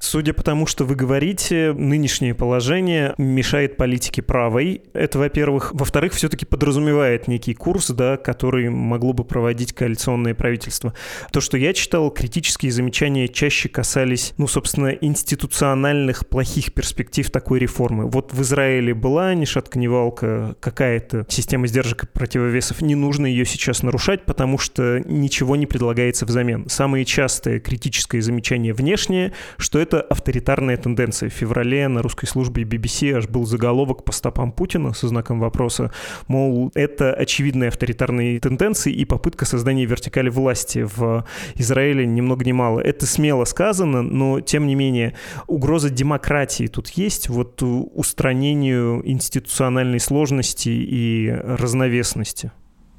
Судя 0.00 0.32
по 0.32 0.42
тому, 0.42 0.66
что 0.66 0.84
вы 0.84 0.94
говорите, 0.94 1.72
нынешнее 1.72 2.34
положение 2.34 3.14
мешает 3.18 3.76
политике 3.76 4.22
правой. 4.22 4.82
Это, 4.92 5.18
во-первых. 5.18 5.72
Во-вторых, 5.72 6.12
все-таки 6.12 6.46
подразумевает 6.46 7.28
некий 7.28 7.54
курс, 7.54 7.90
да, 7.90 8.16
который 8.16 8.70
могло 8.70 9.12
бы 9.12 9.24
проводить 9.24 9.72
коалиционное 9.72 10.34
правительство. 10.34 10.94
То, 11.32 11.40
что 11.40 11.56
я 11.56 11.72
читал, 11.72 12.10
критические 12.10 12.72
замечания 12.72 13.28
чаще 13.28 13.68
касались, 13.68 14.34
ну, 14.38 14.46
собственно, 14.46 14.88
институциональных 14.88 16.28
плохих 16.28 16.72
перспектив 16.72 17.30
такой 17.30 17.58
реформы. 17.58 18.08
Вот 18.08 18.32
в 18.32 18.42
Израиле 18.42 18.94
была 18.94 19.34
ни 19.34 19.44
шатка, 19.44 19.78
ни 19.78 19.86
валка 19.86 20.56
какая-то 20.60 21.26
система 21.28 21.66
сдержек 21.66 22.04
и 22.04 22.06
противовесов. 22.06 22.82
Не 22.82 22.94
нужно 22.94 23.26
ее 23.26 23.44
сейчас 23.44 23.82
нарушать, 23.82 24.24
потому 24.24 24.58
что 24.58 25.00
ничего 25.00 25.56
не 25.56 25.66
предлагается 25.66 26.26
взамен. 26.26 26.68
Самые 26.68 27.04
частые 27.04 27.60
критические 27.60 28.22
замечания 28.22 28.72
внешние, 28.72 29.32
что 29.66 29.80
это 29.80 30.00
авторитарная 30.00 30.76
тенденция. 30.76 31.28
В 31.28 31.32
феврале 31.32 31.88
на 31.88 32.00
русской 32.00 32.26
службе 32.26 32.62
BBC 32.62 33.10
аж 33.14 33.26
был 33.26 33.46
заголовок 33.46 34.04
по 34.04 34.12
стопам 34.12 34.52
Путина 34.52 34.94
со 34.94 35.08
знаком 35.08 35.40
вопроса, 35.40 35.90
мол, 36.28 36.70
это 36.76 37.12
очевидные 37.12 37.68
авторитарные 37.68 38.38
тенденции 38.38 38.92
и 38.92 39.04
попытка 39.04 39.44
создания 39.44 39.84
вертикали 39.84 40.28
власти 40.28 40.86
в 40.96 41.24
Израиле 41.56 42.06
ни 42.06 42.20
много 42.20 42.44
ни 42.44 42.52
мало. 42.52 42.78
Это 42.78 43.06
смело 43.06 43.44
сказано, 43.44 44.02
но 44.02 44.40
тем 44.40 44.68
не 44.68 44.76
менее 44.76 45.14
угроза 45.48 45.90
демократии 45.90 46.68
тут 46.68 46.90
есть, 46.90 47.28
вот 47.28 47.60
устранению 47.60 49.02
институциональной 49.04 49.98
сложности 49.98 50.68
и 50.68 51.28
разновесности. 51.28 52.52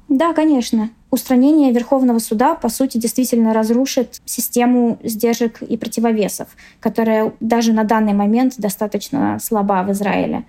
Да, 0.08 0.32
конечно. 0.32 0.90
Устранение 1.10 1.72
Верховного 1.72 2.18
суда, 2.18 2.54
по 2.54 2.68
сути, 2.68 2.98
действительно 2.98 3.52
разрушит 3.52 4.20
систему 4.24 4.98
сдержек 5.02 5.62
и 5.62 5.76
противовесов, 5.76 6.48
которая 6.80 7.32
даже 7.40 7.72
на 7.72 7.84
данный 7.84 8.14
момент 8.14 8.54
достаточно 8.58 9.38
слаба 9.40 9.82
в 9.82 9.92
Израиле. 9.92 10.44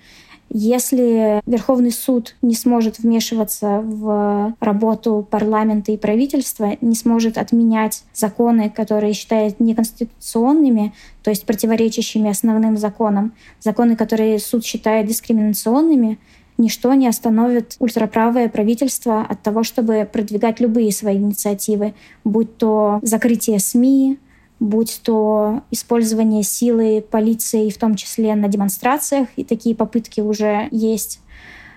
Если 0.51 1.41
Верховный 1.45 1.91
суд 1.91 2.35
не 2.41 2.55
сможет 2.55 2.97
вмешиваться 2.97 3.81
в 3.81 4.55
работу 4.59 5.27
парламента 5.29 5.91
и 5.91 5.97
правительства, 5.97 6.75
не 6.81 6.95
сможет 6.95 7.37
отменять 7.37 8.03
законы, 8.13 8.71
которые 8.71 9.13
считает 9.13 9.59
неконституционными, 9.59 10.93
то 11.21 11.29
есть 11.29 11.45
противоречащими 11.45 12.31
основным 12.31 12.77
законам, 12.77 13.33
законы, 13.59 13.95
которые 13.95 14.39
суд 14.39 14.65
считает 14.65 15.05
дискриминационными, 15.05 16.17
ничто 16.59 16.93
не 16.93 17.07
остановит 17.07 17.75
ультраправое 17.79 18.49
правительство 18.49 19.21
от 19.21 19.41
того, 19.41 19.63
чтобы 19.63 20.07
продвигать 20.11 20.59
любые 20.59 20.91
свои 20.91 21.17
инициативы, 21.17 21.95
будь 22.23 22.57
то 22.57 22.99
закрытие 23.01 23.59
СМИ, 23.59 24.19
будь 24.59 24.99
то 25.03 25.63
использование 25.71 26.43
силы 26.43 27.03
полиции, 27.09 27.69
в 27.69 27.77
том 27.77 27.95
числе 27.95 28.35
на 28.35 28.47
демонстрациях, 28.47 29.29
и 29.37 29.43
такие 29.43 29.75
попытки 29.75 30.21
уже 30.21 30.67
есть, 30.69 31.21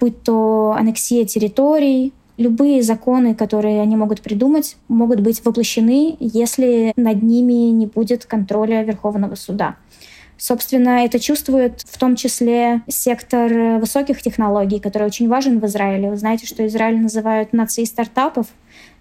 будь 0.00 0.22
то 0.22 0.74
аннексия 0.76 1.24
территорий, 1.24 2.12
любые 2.36 2.82
законы, 2.82 3.34
которые 3.34 3.80
они 3.80 3.96
могут 3.96 4.20
придумать, 4.20 4.76
могут 4.88 5.20
быть 5.20 5.44
воплощены, 5.44 6.16
если 6.18 6.92
над 6.96 7.22
ними 7.22 7.70
не 7.70 7.86
будет 7.86 8.24
контроля 8.24 8.82
Верховного 8.82 9.36
суда. 9.36 9.76
Собственно, 10.42 11.04
это 11.04 11.20
чувствует 11.20 11.82
в 11.82 11.96
том 11.98 12.16
числе 12.16 12.82
сектор 12.88 13.78
высоких 13.78 14.20
технологий, 14.20 14.80
который 14.80 15.06
очень 15.06 15.28
важен 15.28 15.60
в 15.60 15.66
Израиле. 15.66 16.10
Вы 16.10 16.16
знаете, 16.16 16.48
что 16.48 16.66
Израиль 16.66 17.00
называют 17.00 17.52
нацией 17.52 17.86
стартапов, 17.86 18.48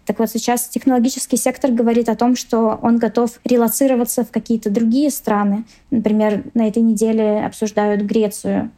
так 0.06 0.20
вот 0.20 0.30
сейчас 0.30 0.68
технологический 0.68 1.38
сектор 1.38 1.72
говорит 1.72 2.10
о 2.10 2.16
том, 2.16 2.36
что 2.36 2.78
он 2.84 3.00
готов 3.00 3.40
релацироваться 3.44 4.24
в 4.24 4.30
какие-то 4.30 4.70
другие 4.70 5.10
страны. 5.10 5.64
Например, 5.90 6.44
на 6.54 6.68
этой 6.68 6.84
неделе 6.84 7.44
обсуждают 7.44 8.04
Грецию. 8.04 8.70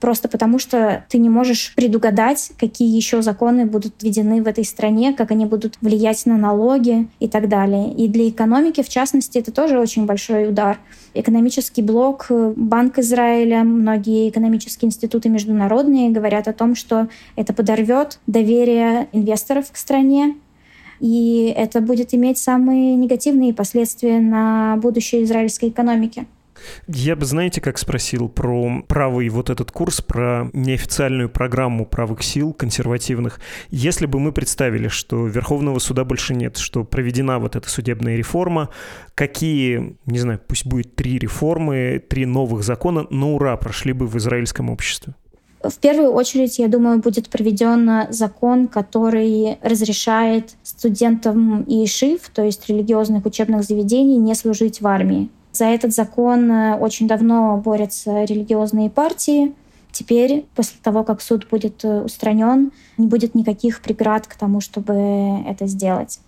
Просто 0.00 0.28
потому, 0.28 0.60
что 0.60 1.04
ты 1.08 1.18
не 1.18 1.28
можешь 1.28 1.72
предугадать, 1.74 2.52
какие 2.56 2.94
еще 2.94 3.20
законы 3.20 3.66
будут 3.66 4.00
введены 4.00 4.42
в 4.42 4.46
этой 4.46 4.64
стране, 4.64 5.12
как 5.12 5.32
они 5.32 5.44
будут 5.44 5.76
влиять 5.80 6.24
на 6.26 6.36
налоги 6.36 7.08
и 7.18 7.26
так 7.26 7.48
далее. 7.48 7.92
И 7.92 8.06
для 8.06 8.28
экономики, 8.28 8.82
в 8.82 8.88
частности, 8.88 9.38
это 9.38 9.50
тоже 9.50 9.78
очень 9.78 10.06
большой 10.06 10.48
удар. 10.48 10.78
Экономический 11.14 11.82
блок, 11.82 12.26
Банк 12.28 12.98
Израиля, 12.98 13.64
многие 13.64 14.28
экономические 14.28 14.88
институты 14.88 15.28
международные 15.28 16.10
говорят 16.10 16.46
о 16.46 16.52
том, 16.52 16.76
что 16.76 17.08
это 17.34 17.52
подорвет 17.52 18.20
доверие 18.28 19.08
инвесторов 19.12 19.72
к 19.72 19.76
стране, 19.76 20.36
и 21.00 21.52
это 21.56 21.80
будет 21.80 22.14
иметь 22.14 22.38
самые 22.38 22.94
негативные 22.94 23.52
последствия 23.52 24.20
на 24.20 24.76
будущее 24.76 25.24
израильской 25.24 25.70
экономики. 25.70 26.26
Я 26.86 27.16
бы, 27.16 27.24
знаете, 27.24 27.60
как 27.60 27.78
спросил 27.78 28.28
про 28.28 28.82
правый 28.86 29.28
вот 29.28 29.50
этот 29.50 29.70
курс, 29.70 30.00
про 30.00 30.48
неофициальную 30.52 31.28
программу 31.28 31.86
правых 31.86 32.22
сил 32.22 32.52
консервативных. 32.52 33.40
Если 33.70 34.06
бы 34.06 34.18
мы 34.20 34.32
представили, 34.32 34.88
что 34.88 35.26
Верховного 35.26 35.78
суда 35.78 36.04
больше 36.04 36.34
нет, 36.34 36.56
что 36.56 36.84
проведена 36.84 37.38
вот 37.38 37.56
эта 37.56 37.68
судебная 37.68 38.16
реформа, 38.16 38.70
какие, 39.14 39.96
не 40.06 40.18
знаю, 40.18 40.40
пусть 40.46 40.66
будет 40.66 40.94
три 40.94 41.18
реформы, 41.18 42.02
три 42.08 42.26
новых 42.26 42.62
закона 42.62 43.06
на 43.10 43.32
ура 43.32 43.56
прошли 43.56 43.92
бы 43.92 44.06
в 44.06 44.16
израильском 44.16 44.70
обществе? 44.70 45.14
В 45.62 45.76
первую 45.78 46.12
очередь, 46.12 46.58
я 46.60 46.68
думаю, 46.68 47.00
будет 47.00 47.28
проведен 47.28 48.12
закон, 48.12 48.68
который 48.68 49.58
разрешает 49.60 50.54
студентам 50.62 51.64
ИШИВ, 51.66 52.30
то 52.32 52.44
есть 52.44 52.68
религиозных 52.68 53.26
учебных 53.26 53.64
заведений, 53.64 54.18
не 54.18 54.34
служить 54.36 54.80
в 54.80 54.86
армии. 54.86 55.30
За 55.58 55.64
этот 55.64 55.92
закон 55.92 56.48
э, 56.52 56.76
очень 56.76 57.08
давно 57.08 57.56
борются 57.56 58.22
религиозные 58.22 58.90
партии. 58.90 59.54
Теперь, 59.90 60.46
после 60.54 60.78
того, 60.80 61.02
как 61.02 61.20
суд 61.20 61.48
будет 61.50 61.84
э, 61.84 62.02
устранен, 62.02 62.70
не 62.96 63.08
будет 63.08 63.34
никаких 63.34 63.82
преград 63.82 64.28
к 64.28 64.36
тому, 64.36 64.60
чтобы 64.60 64.92
это 65.48 65.66
сделать. 65.66 66.20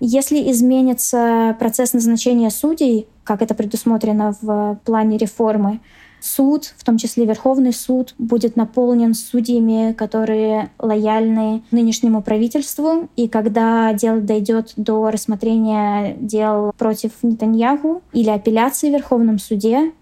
Если 0.00 0.50
изменится 0.50 1.56
процесс 1.60 1.92
назначения 1.92 2.50
судей, 2.50 3.06
как 3.22 3.40
это 3.40 3.54
предусмотрено 3.54 4.34
в 4.42 4.80
плане 4.84 5.16
реформы, 5.16 5.78
суд, 6.22 6.72
в 6.76 6.84
том 6.84 6.96
числе 6.96 7.26
Верховный 7.26 7.72
суд, 7.72 8.14
будет 8.18 8.56
наполнен 8.56 9.14
судьями, 9.14 9.92
которые 9.92 10.70
лояльны 10.78 11.62
нынешнему 11.70 12.22
правительству. 12.22 13.08
И 13.16 13.28
когда 13.28 13.92
дело 13.92 14.20
дойдет 14.20 14.72
до 14.76 15.10
рассмотрения 15.10 16.16
дел 16.18 16.72
против 16.78 17.10
Нетаньяху 17.22 18.02
или 18.12 18.30
апелляции 18.30 18.88
в 18.88 18.92
Верховном 18.92 19.38
суде, 19.38 19.92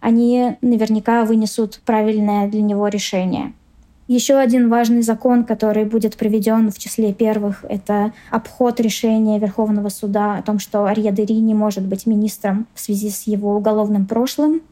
они 0.00 0.56
наверняка 0.62 1.24
вынесут 1.24 1.80
правильное 1.84 2.48
для 2.48 2.62
него 2.62 2.88
решение. 2.88 3.52
Еще 4.08 4.34
один 4.34 4.68
важный 4.68 5.02
закон, 5.02 5.44
который 5.44 5.84
будет 5.84 6.16
проведен 6.16 6.70
в 6.70 6.78
числе 6.78 7.12
первых, 7.12 7.64
это 7.68 8.12
обход 8.30 8.78
решения 8.78 9.40
Верховного 9.40 9.88
суда 9.88 10.36
о 10.36 10.42
том, 10.42 10.60
что 10.60 10.84
Арья 10.84 11.10
Дери 11.10 11.40
не 11.40 11.54
может 11.54 11.84
быть 11.84 12.06
министром 12.06 12.68
в 12.72 12.80
связи 12.80 13.10
с 13.10 13.26
его 13.26 13.56
уголовным 13.56 14.06
прошлым 14.06 14.62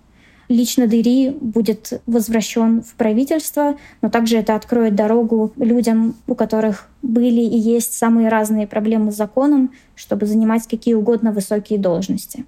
лично 0.49 0.87
Дыри 0.87 1.31
будет 1.31 2.01
возвращен 2.07 2.83
в 2.83 2.95
правительство, 2.95 3.77
но 4.03 4.11
также 4.11 4.37
это 4.37 4.55
откроет 4.55 4.95
дорогу 4.95 5.53
людям, 5.57 6.15
у 6.27 6.35
которых 6.35 6.89
были 7.03 7.41
и 7.41 7.59
есть 7.59 7.95
самые 7.95 8.29
разные 8.29 8.67
проблемы 8.67 9.13
с 9.13 9.17
законом, 9.17 9.73
чтобы 9.95 10.27
занимать 10.27 10.67
какие 10.67 10.95
угодно 10.95 11.33
высокие 11.33 11.79
должности. 11.79 12.45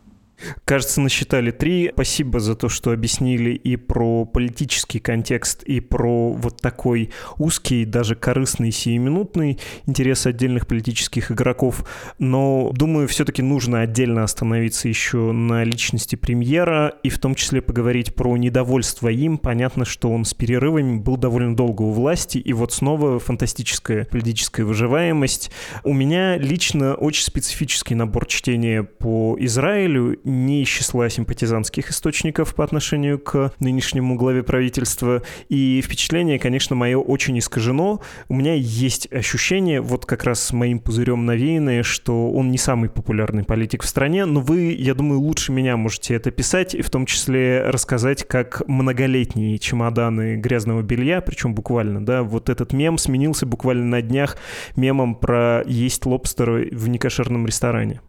Кажется, 0.65 1.01
насчитали 1.01 1.51
три. 1.51 1.91
Спасибо 1.93 2.41
за 2.41 2.55
то, 2.55 2.69
что 2.69 2.93
объяснили 2.93 3.51
и 3.51 3.77
про 3.77 4.25
политический 4.25 4.99
контекст, 4.99 5.63
и 5.63 5.81
про 5.81 6.31
вот 6.31 6.61
такой 6.61 7.11
узкий, 7.39 7.85
даже 7.85 8.15
корыстный, 8.15 8.71
сиюминутный 8.71 9.59
интерес 9.87 10.27
отдельных 10.27 10.67
политических 10.67 11.31
игроков. 11.31 11.85
Но, 12.19 12.71
думаю, 12.75 13.09
все-таки 13.09 13.43
нужно 13.43 13.81
отдельно 13.81 14.25
остановиться 14.25 14.89
еще 14.89 15.33
на 15.33 15.65
личности 15.65 16.17
премьера, 16.17 16.95
и 17.03 17.09
в 17.09 17.19
том 17.19 17.35
числе 17.35 17.63
поговорить 17.63 18.15
про 18.15 18.37
недовольство 18.37 19.09
им. 19.09 19.39
Понятно, 19.39 19.85
что 19.85 20.11
он 20.11 20.25
с 20.25 20.35
перерывами 20.35 20.99
был 20.99 21.17
довольно 21.17 21.57
долго 21.57 21.83
у 21.83 21.93
власти, 21.93 22.39
и 22.39 22.53
вот 22.53 22.73
снова 22.73 23.19
фантастическая 23.19 24.05
политическая 24.05 24.65
выживаемость. 24.65 25.51
У 25.83 25.95
меня 25.95 26.37
лично 26.37 26.95
очень 26.95 27.25
специфический 27.25 27.95
набор 27.95 28.27
чтения 28.27 28.83
по 28.83 29.37
Израилю, 29.41 30.19
не 30.27 30.63
из 30.63 30.69
числа 30.69 31.09
симпатизантских 31.09 31.91
источников 31.91 32.55
по 32.55 32.65
отношению 32.65 33.19
к 33.19 33.53
нынешнему 33.61 34.17
главе 34.17 34.43
правительства. 34.43 35.23
И 35.49 35.81
впечатление, 35.83 36.39
конечно, 36.39 36.75
мое 36.77 36.99
очень 36.99 37.39
искажено. 37.39 38.01
У 38.29 38.35
меня 38.35 38.55
есть 38.55 39.11
ощущение, 39.13 39.81
вот 39.81 40.05
как 40.05 40.25
раз 40.25 40.41
с 40.43 40.53
моим 40.53 40.81
пузырем 40.81 41.25
навеянное, 41.25 41.83
что 41.83 42.31
он 42.31 42.51
не 42.51 42.59
самый 42.59 42.91
популярный 42.91 43.45
политик 43.45 43.83
в 43.83 43.87
стране, 43.87 44.25
но 44.25 44.41
вы, 44.41 44.75
я 44.79 44.95
думаю, 44.95 45.21
лучше 45.21 45.53
меня 45.53 45.77
можете 45.77 46.15
это 46.15 46.31
писать, 46.31 46.75
и 46.75 46.83
в 46.83 46.91
том 46.91 47.07
числе 47.07 47.63
рассказать, 47.63 48.27
как 48.27 48.63
многолетние 48.67 49.59
чемоданы 49.59 50.37
грязного 50.37 50.83
белья, 50.83 51.21
причем 51.21 51.55
буквально, 51.55 52.05
да, 52.05 52.23
вот 52.23 52.49
этот 52.49 52.73
мем 52.73 52.99
сменился 52.99 53.47
буквально 53.47 53.85
на 53.85 54.03
днях 54.03 54.37
мемом 54.75 55.15
про 55.15 55.63
есть 55.67 56.05
лобстеры 56.07 56.69
в 56.73 56.89
некошерном 56.89 57.47
ресторане. 57.47 58.01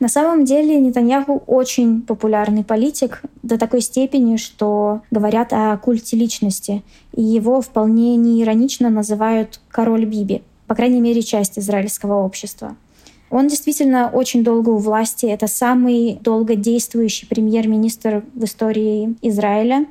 На 0.00 0.08
самом 0.08 0.44
деле 0.44 0.78
Нетаньяху 0.78 1.42
очень 1.46 2.02
популярный 2.02 2.62
политик 2.62 3.22
до 3.42 3.58
такой 3.58 3.80
степени, 3.80 4.36
что 4.36 5.00
говорят 5.10 5.52
о 5.52 5.76
культе 5.78 6.16
личности. 6.16 6.84
И 7.14 7.22
его 7.22 7.60
вполне 7.60 8.16
неиронично 8.16 8.90
называют 8.90 9.60
«король 9.68 10.04
Биби», 10.04 10.42
по 10.68 10.76
крайней 10.76 11.00
мере, 11.00 11.22
часть 11.22 11.58
израильского 11.58 12.24
общества. 12.24 12.76
Он 13.30 13.48
действительно 13.48 14.08
очень 14.12 14.44
долго 14.44 14.70
у 14.70 14.78
власти. 14.78 15.26
Это 15.26 15.48
самый 15.48 16.18
долго 16.22 16.54
действующий 16.54 17.26
премьер-министр 17.26 18.24
в 18.34 18.44
истории 18.44 19.16
Израиля. 19.20 19.86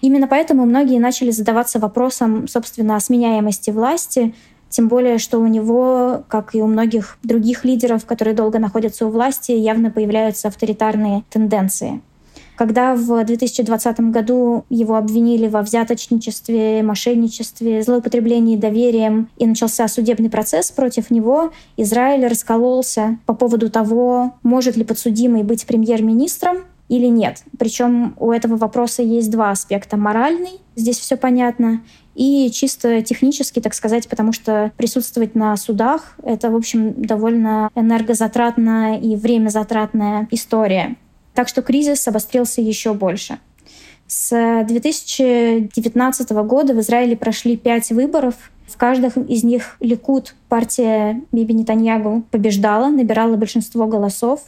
Именно 0.00 0.26
поэтому 0.26 0.66
многие 0.66 0.98
начали 0.98 1.30
задаваться 1.30 1.78
вопросом, 1.78 2.48
собственно, 2.48 2.96
о 2.96 3.00
сменяемости 3.00 3.70
власти, 3.70 4.34
тем 4.72 4.88
более, 4.88 5.18
что 5.18 5.38
у 5.38 5.46
него, 5.46 6.24
как 6.28 6.54
и 6.54 6.62
у 6.62 6.66
многих 6.66 7.18
других 7.22 7.64
лидеров, 7.64 8.06
которые 8.06 8.34
долго 8.34 8.58
находятся 8.58 9.06
у 9.06 9.10
власти, 9.10 9.52
явно 9.52 9.90
появляются 9.90 10.48
авторитарные 10.48 11.24
тенденции. 11.30 12.00
Когда 12.56 12.94
в 12.94 13.24
2020 13.24 14.00
году 14.12 14.64
его 14.70 14.96
обвинили 14.96 15.48
во 15.48 15.62
взяточничестве, 15.62 16.82
мошенничестве, 16.82 17.82
злоупотреблении 17.82 18.56
доверием 18.56 19.28
и 19.36 19.46
начался 19.46 19.88
судебный 19.88 20.30
процесс 20.30 20.70
против 20.70 21.10
него, 21.10 21.52
Израиль 21.76 22.26
раскололся 22.26 23.18
по 23.26 23.34
поводу 23.34 23.70
того, 23.70 24.34
может 24.42 24.76
ли 24.76 24.84
подсудимый 24.84 25.42
быть 25.42 25.66
премьер-министром 25.66 26.58
или 26.88 27.06
нет. 27.06 27.42
Причем 27.58 28.14
у 28.18 28.32
этого 28.32 28.56
вопроса 28.56 29.02
есть 29.02 29.30
два 29.30 29.50
аспекта. 29.50 29.96
Моральный, 29.96 30.60
здесь 30.76 30.98
все 30.98 31.16
понятно, 31.16 31.82
и 32.14 32.50
чисто 32.52 33.00
технически, 33.02 33.60
так 33.60 33.74
сказать, 33.74 34.08
потому 34.08 34.32
что 34.32 34.72
присутствовать 34.76 35.34
на 35.34 35.56
судах— 35.56 36.14
это, 36.22 36.50
в 36.50 36.56
общем, 36.56 36.92
довольно 37.02 37.70
энергозатратная 37.74 38.98
и 38.98 39.16
время 39.16 39.48
затратная 39.48 40.28
история. 40.30 40.96
Так 41.34 41.48
что 41.48 41.62
кризис 41.62 42.06
обострился 42.06 42.60
еще 42.60 42.92
больше. 42.92 43.38
С 44.06 44.64
2019 44.68 46.30
года 46.44 46.74
в 46.74 46.80
Израиле 46.80 47.16
прошли 47.16 47.56
пять 47.56 47.90
выборов. 47.90 48.34
В 48.66 48.76
каждом 48.76 49.10
из 49.24 49.42
них 49.42 49.76
Ликут, 49.80 50.34
партия 50.50 51.22
Биби 51.32 51.54
Нетаньягу, 51.54 52.24
побеждала, 52.30 52.88
набирала 52.88 53.36
большинство 53.36 53.86
голосов. 53.86 54.42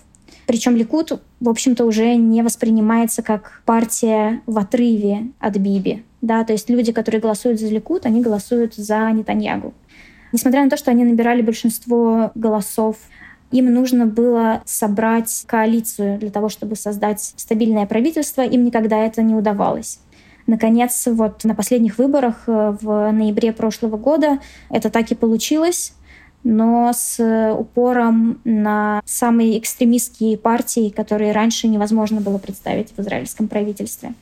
Причем 0.46 0.76
Ликут, 0.76 1.20
в 1.40 1.48
общем-то, 1.48 1.84
уже 1.84 2.14
не 2.16 2.42
воспринимается 2.42 3.22
как 3.22 3.62
партия 3.64 4.42
в 4.46 4.58
отрыве 4.58 5.30
от 5.38 5.56
Биби. 5.56 6.02
Да, 6.20 6.44
то 6.44 6.52
есть 6.52 6.70
люди, 6.70 6.92
которые 6.92 7.20
голосуют 7.20 7.60
за 7.60 7.68
Ликут, 7.68 8.06
они 8.06 8.20
голосуют 8.20 8.74
за 8.74 9.10
Нетаньягу. 9.10 9.74
Несмотря 10.32 10.64
на 10.64 10.70
то, 10.70 10.76
что 10.76 10.90
они 10.90 11.04
набирали 11.04 11.42
большинство 11.42 12.32
голосов, 12.34 12.96
им 13.50 13.72
нужно 13.72 14.06
было 14.06 14.62
собрать 14.64 15.44
коалицию 15.46 16.18
для 16.18 16.30
того, 16.30 16.48
чтобы 16.48 16.74
создать 16.76 17.34
стабильное 17.36 17.86
правительство. 17.86 18.42
Им 18.42 18.64
никогда 18.64 18.98
это 18.98 19.22
не 19.22 19.34
удавалось. 19.34 20.00
Наконец, 20.46 21.06
вот 21.06 21.44
на 21.44 21.54
последних 21.54 21.98
выборах 21.98 22.42
э, 22.46 22.76
в 22.80 23.12
ноябре 23.12 23.52
прошлого 23.52 23.96
года 23.96 24.40
это 24.70 24.90
так 24.90 25.10
и 25.10 25.14
получилось 25.14 25.94
но 26.44 26.92
с 26.94 27.18
упором 27.58 28.40
на 28.44 29.02
самые 29.06 29.58
экстремистские 29.58 30.38
партии, 30.38 30.90
которые 30.90 31.32
раньше 31.32 31.66
невозможно 31.66 32.20
было 32.20 32.38
представить 32.38 32.92
в 32.96 33.00
израильском 33.00 33.48
правительстве. 33.48 34.14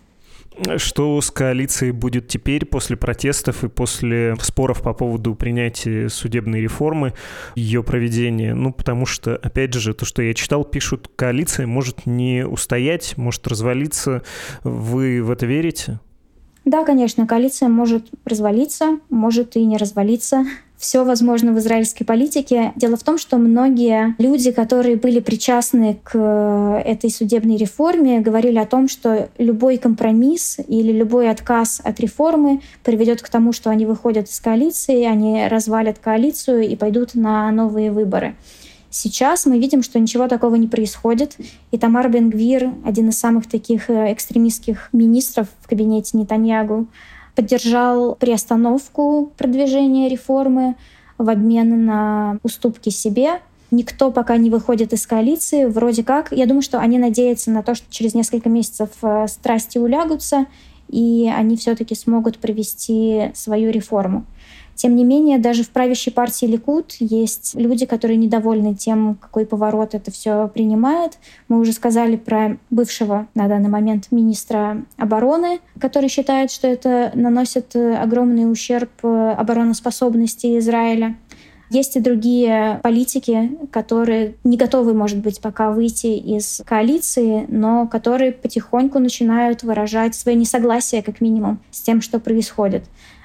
Что 0.77 1.21
с 1.21 1.31
коалицией 1.31 1.93
будет 1.93 2.29
теперь 2.29 2.67
после 2.67 2.97
протестов 2.97 3.65
и 3.65 3.69
после 3.69 4.37
споров 4.41 4.83
по 4.83 4.93
поводу 4.93 5.35
принятия 5.35 6.09
судебной 6.09 6.61
реформы, 6.61 7.15
ее 7.57 7.83
проведения? 7.83 8.55
Ну, 8.55 8.73
потому 8.73 9.07
что, 9.07 9.37
опять 9.37 9.73
же, 9.73 9.95
то, 9.95 10.05
что 10.05 10.23
я 10.23 10.35
читал, 10.35 10.65
пишут, 10.65 11.11
коалиция 11.17 11.67
может 11.67 12.07
не 12.07 12.47
устоять, 12.47 13.17
может 13.17 13.47
развалиться. 13.49 14.23
Вы 14.63 15.23
в 15.23 15.31
это 15.31 15.47
верите? 15.47 16.01
Да, 16.65 16.85
конечно, 16.85 17.27
коалиция 17.27 17.69
может 17.69 18.11
развалиться, 18.25 18.99
может 19.11 19.57
и 19.57 19.65
не 19.65 19.79
развалиться 19.79 20.45
все 20.83 21.05
возможно 21.05 21.53
в 21.53 21.59
израильской 21.61 22.05
политике. 22.05 22.73
Дело 22.75 22.97
в 22.97 23.05
том, 23.05 23.16
что 23.16 23.38
многие 23.38 24.16
люди, 24.18 24.51
которые 24.51 24.97
были 24.97 25.21
причастны 25.21 26.01
к 26.03 26.11
э, 26.14 26.83
этой 26.85 27.09
судебной 27.09 27.57
реформе, 27.57 28.18
говорили 28.18 28.59
о 28.59 28.66
том, 28.66 28.88
что 28.88 29.29
любой 29.38 29.79
компромисс 29.79 30.59
или 30.66 30.90
любой 30.90 31.31
отказ 31.31 31.81
от 31.85 32.01
реформы 32.01 32.62
приведет 32.83 33.23
к 33.23 33.29
тому, 33.29 33.53
что 33.53 33.71
они 33.71 33.87
выходят 33.87 34.29
из 34.29 34.40
коалиции, 34.40 35.05
они 35.05 35.47
развалят 35.47 36.01
коалицию 36.01 36.62
и 36.62 36.75
пойдут 36.75 37.14
на 37.14 37.53
новые 37.53 37.92
выборы. 37.92 38.35
Сейчас 38.90 39.47
мы 39.47 39.61
видим, 39.61 39.85
что 39.85 40.01
ничего 40.01 40.27
такого 40.27 40.57
не 40.57 40.66
происходит. 40.66 41.37
И 41.71 41.79
Тамар 41.79 42.11
Бенгвир, 42.11 42.73
один 42.85 43.11
из 43.11 43.18
самых 43.21 43.49
таких 43.49 43.88
э, 43.88 44.12
экстремистских 44.12 44.88
министров 44.92 45.47
в 45.61 45.68
кабинете 45.68 46.18
Нетаньягу, 46.18 46.88
поддержал 47.35 48.14
приостановку 48.14 49.33
продвижения 49.37 50.09
реформы 50.09 50.77
в 51.18 51.29
обмен 51.29 51.87
на 51.87 52.38
уступки 52.42 52.90
себе. 52.90 53.40
Никто 53.71 54.11
пока 54.11 54.37
не 54.37 54.51
выходит 54.51 54.92
из 54.92 55.07
коалиции. 55.07 55.64
Вроде 55.64 56.05
как, 56.05 56.31
я 56.33 56.47
думаю, 56.47 56.62
что 56.62 56.79
они 56.79 56.99
надеются 56.99 57.51
на 57.51 57.62
то, 57.62 57.75
что 57.75 57.87
через 57.90 58.14
несколько 58.14 58.49
месяцев 58.49 58.90
э, 59.03 59.27
страсти 59.29 59.79
улягутся, 59.79 60.47
и 60.88 61.31
они 61.35 61.57
все-таки 61.57 61.95
смогут 61.95 62.38
провести 62.38 63.31
свою 63.35 63.71
реформу. 63.71 64.27
Тем 64.83 64.97
не 64.97 65.05
менее, 65.05 65.38
даже 65.38 65.62
в 65.62 65.71
правящей 65.71 66.12
партии 66.12 66.47
Ликут 66.47 66.97
есть 66.99 67.55
люди, 67.55 67.87
которые 67.87 68.16
недовольны 68.16 68.75
тем, 68.75 69.14
какой 69.14 69.47
поворот 69.47 69.95
это 69.95 70.11
все 70.11 70.49
принимает. 70.49 71.18
Мы 71.47 71.61
уже 71.61 71.73
сказали 71.73 72.16
про 72.16 72.59
бывшего 72.68 73.29
на 73.37 73.47
данный 73.47 73.68
момент 73.68 74.09
министра 74.11 74.85
обороны, 74.97 75.61
который 75.79 76.09
считает, 76.09 76.51
что 76.51 76.66
это 76.66 77.12
наносит 77.14 77.77
огромный 77.77 78.51
ущерб 78.51 78.90
обороноспособности 79.05 80.59
Израиля. 80.59 81.14
Есть 81.71 81.95
и 81.95 82.01
другие 82.01 82.81
политики, 82.83 83.57
которые 83.71 84.35
не 84.42 84.57
готовы, 84.57 84.95
может 84.95 85.18
быть, 85.18 85.40
пока 85.40 85.71
выйти 85.71 86.09
из 86.09 86.61
коалиции, 86.66 87.47
но 87.47 87.87
которые 87.87 88.33
потихоньку 88.33 88.99
начинают 88.99 89.62
выражать 89.62 90.16
свое 90.16 90.37
несогласие, 90.37 91.05
как 91.05 91.21
минимум, 91.21 91.61
с 91.71 91.83
тем, 91.83 92.01
что 92.01 92.18
происходит. 92.18 92.83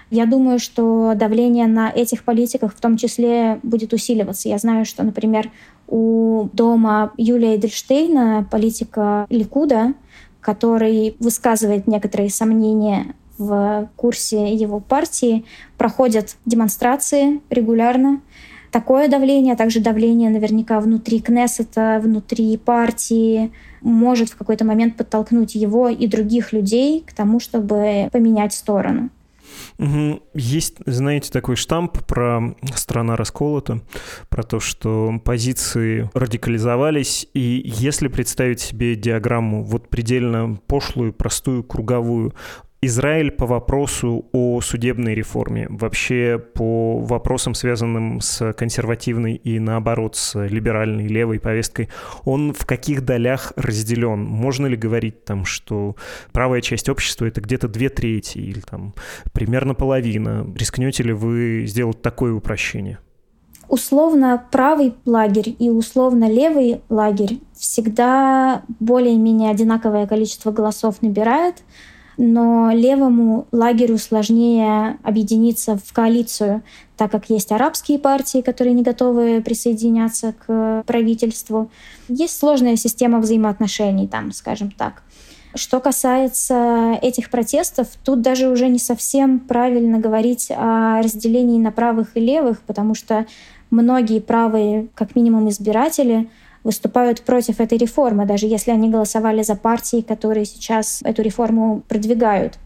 Я 0.10 0.26
думаю, 0.26 0.60
что 0.60 1.14
давление 1.16 1.68
на 1.68 1.90
этих 1.90 2.24
политиках 2.24 2.74
в 2.74 2.80
том 2.80 2.96
числе 2.96 3.60
будет 3.64 3.92
усиливаться. 3.94 4.48
Я 4.48 4.58
знаю, 4.58 4.86
что, 4.86 5.04
например, 5.04 5.52
у 5.88 6.50
дома 6.54 7.12
Юлия 7.18 7.56
Эдельштейна, 7.56 8.48
политика 8.50 9.26
Ликуда, 9.30 9.94
который 10.40 11.18
высказывает 11.20 11.88
некоторые 11.88 12.30
сомнения 12.30 13.16
в 13.38 13.90
курсе 13.98 14.54
его 14.54 14.80
партии, 14.80 15.46
проходят 15.78 16.38
демонстрации 16.46 17.42
регулярно. 17.50 18.22
Такое 18.72 19.10
давление, 19.10 19.54
а 19.54 19.58
также 19.58 19.80
давление 19.80 20.30
наверняка 20.30 20.80
внутри 20.80 21.20
Кнессета, 21.20 22.00
внутри 22.02 22.56
партии, 22.58 23.52
может 23.82 24.30
в 24.30 24.38
какой-то 24.38 24.66
момент 24.66 24.96
подтолкнуть 24.96 25.56
его 25.56 25.90
и 25.90 26.08
других 26.08 26.54
людей 26.54 27.04
к 27.06 27.14
тому, 27.14 27.40
чтобы 27.40 28.10
поменять 28.12 28.54
сторону. 28.54 29.10
Есть, 30.34 30.78
знаете, 30.86 31.32
такой 31.32 31.56
штамп 31.56 32.04
про 32.06 32.56
«страна 32.76 33.16
расколота», 33.16 33.82
про 34.30 34.44
то, 34.44 34.60
что 34.60 35.20
позиции 35.24 36.10
радикализовались, 36.14 37.28
и 37.34 37.62
если 37.66 38.08
представить 38.08 38.60
себе 38.60 38.96
диаграмму, 38.96 39.64
вот 39.64 39.90
предельно 39.90 40.60
пошлую, 40.68 41.14
простую, 41.14 41.64
круговую, 41.64 42.34
Израиль 42.80 43.32
по 43.32 43.48
вопросу 43.48 44.26
о 44.34 44.62
судебной 44.62 45.16
реформе, 45.16 45.66
вообще 45.68 46.38
по 46.38 47.00
вопросам, 47.00 47.56
связанным 47.56 48.22
с 48.22 48.54
консервативной 48.54 49.34
и, 49.34 49.58
наоборот, 49.58 50.16
с 50.16 50.40
либеральной 50.46 51.08
левой 51.08 51.40
повесткой, 51.40 51.90
он 52.24 52.54
в 52.54 52.68
каких 52.68 53.04
долях 53.04 53.52
разделен? 53.56 54.24
Можно 54.24 54.68
ли 54.68 54.76
говорить 54.76 55.26
там, 55.26 55.44
что 55.44 55.96
правая 56.32 56.62
часть 56.62 56.88
общества— 56.88 57.26
это 57.28 57.42
где-то 57.42 57.68
две 57.68 57.90
трети 57.90 58.38
или 58.38 58.60
там 58.60 58.94
примерно 59.34 59.74
половина? 59.74 60.48
Рискнете 60.56 61.02
ли 61.02 61.14
вы 61.14 61.66
сделать 61.66 62.02
такое 62.04 62.34
упрощение? 62.34 63.00
условно 63.70 64.42
правый 64.50 64.94
лагерь 65.06 65.54
и 65.60 65.70
условно 65.70 66.32
левый 66.32 66.80
лагерь 66.88 67.40
всегда 67.54 68.62
более-менее 68.80 69.52
одинаковое 69.52 70.08
количество 70.08 70.52
голосов 70.52 71.02
набирают 71.02 71.58
но 72.18 72.72
левому 72.72 73.48
лагерю 73.52 73.98
сложнее 73.98 74.98
объединиться 75.04 75.78
в 75.78 75.94
коалицию, 75.94 76.64
так 76.98 77.12
как 77.12 77.30
есть 77.30 77.52
арабские 77.52 78.00
партии, 78.00 78.42
которые 78.42 78.74
не 78.74 78.84
готовы 78.84 79.42
присоединяться 79.42 80.34
к 80.34 80.84
правительству. 80.88 81.70
Есть 82.10 82.38
сложная 82.38 82.76
система 82.76 83.20
взаимоотношений 83.20 84.08
там, 84.08 84.32
скажем 84.32 84.72
так. 84.72 85.04
Что 85.56 85.80
касается 85.80 87.00
этих 87.02 87.30
протестов, 87.30 87.88
тут 88.04 88.22
даже 88.22 88.50
уже 88.50 88.68
не 88.68 88.80
совсем 88.80 89.40
правильно 89.40 89.98
говорить 89.98 90.52
о 90.52 91.02
разделении 91.02 91.60
на 91.60 91.72
правых 91.72 92.16
и 92.16 92.20
левых, 92.20 92.62
потому 92.62 92.96
что 92.96 93.26
многие 93.72 94.20
правые, 94.20 94.88
как 94.94 95.16
минимум 95.16 95.50
избиратели, 95.50 96.30
выступают 96.64 97.22
против 97.22 97.60
этой 97.60 97.78
реформы, 97.78 98.26
даже 98.26 98.48
если 98.48 98.72
они 98.72 98.90
голосовали 98.90 99.44
за 99.44 99.56
партии, 99.56 100.02
которые 100.02 100.46
сейчас 100.46 101.02
эту 101.04 101.22
реформу 101.22 101.84
продвигают. 101.88 102.58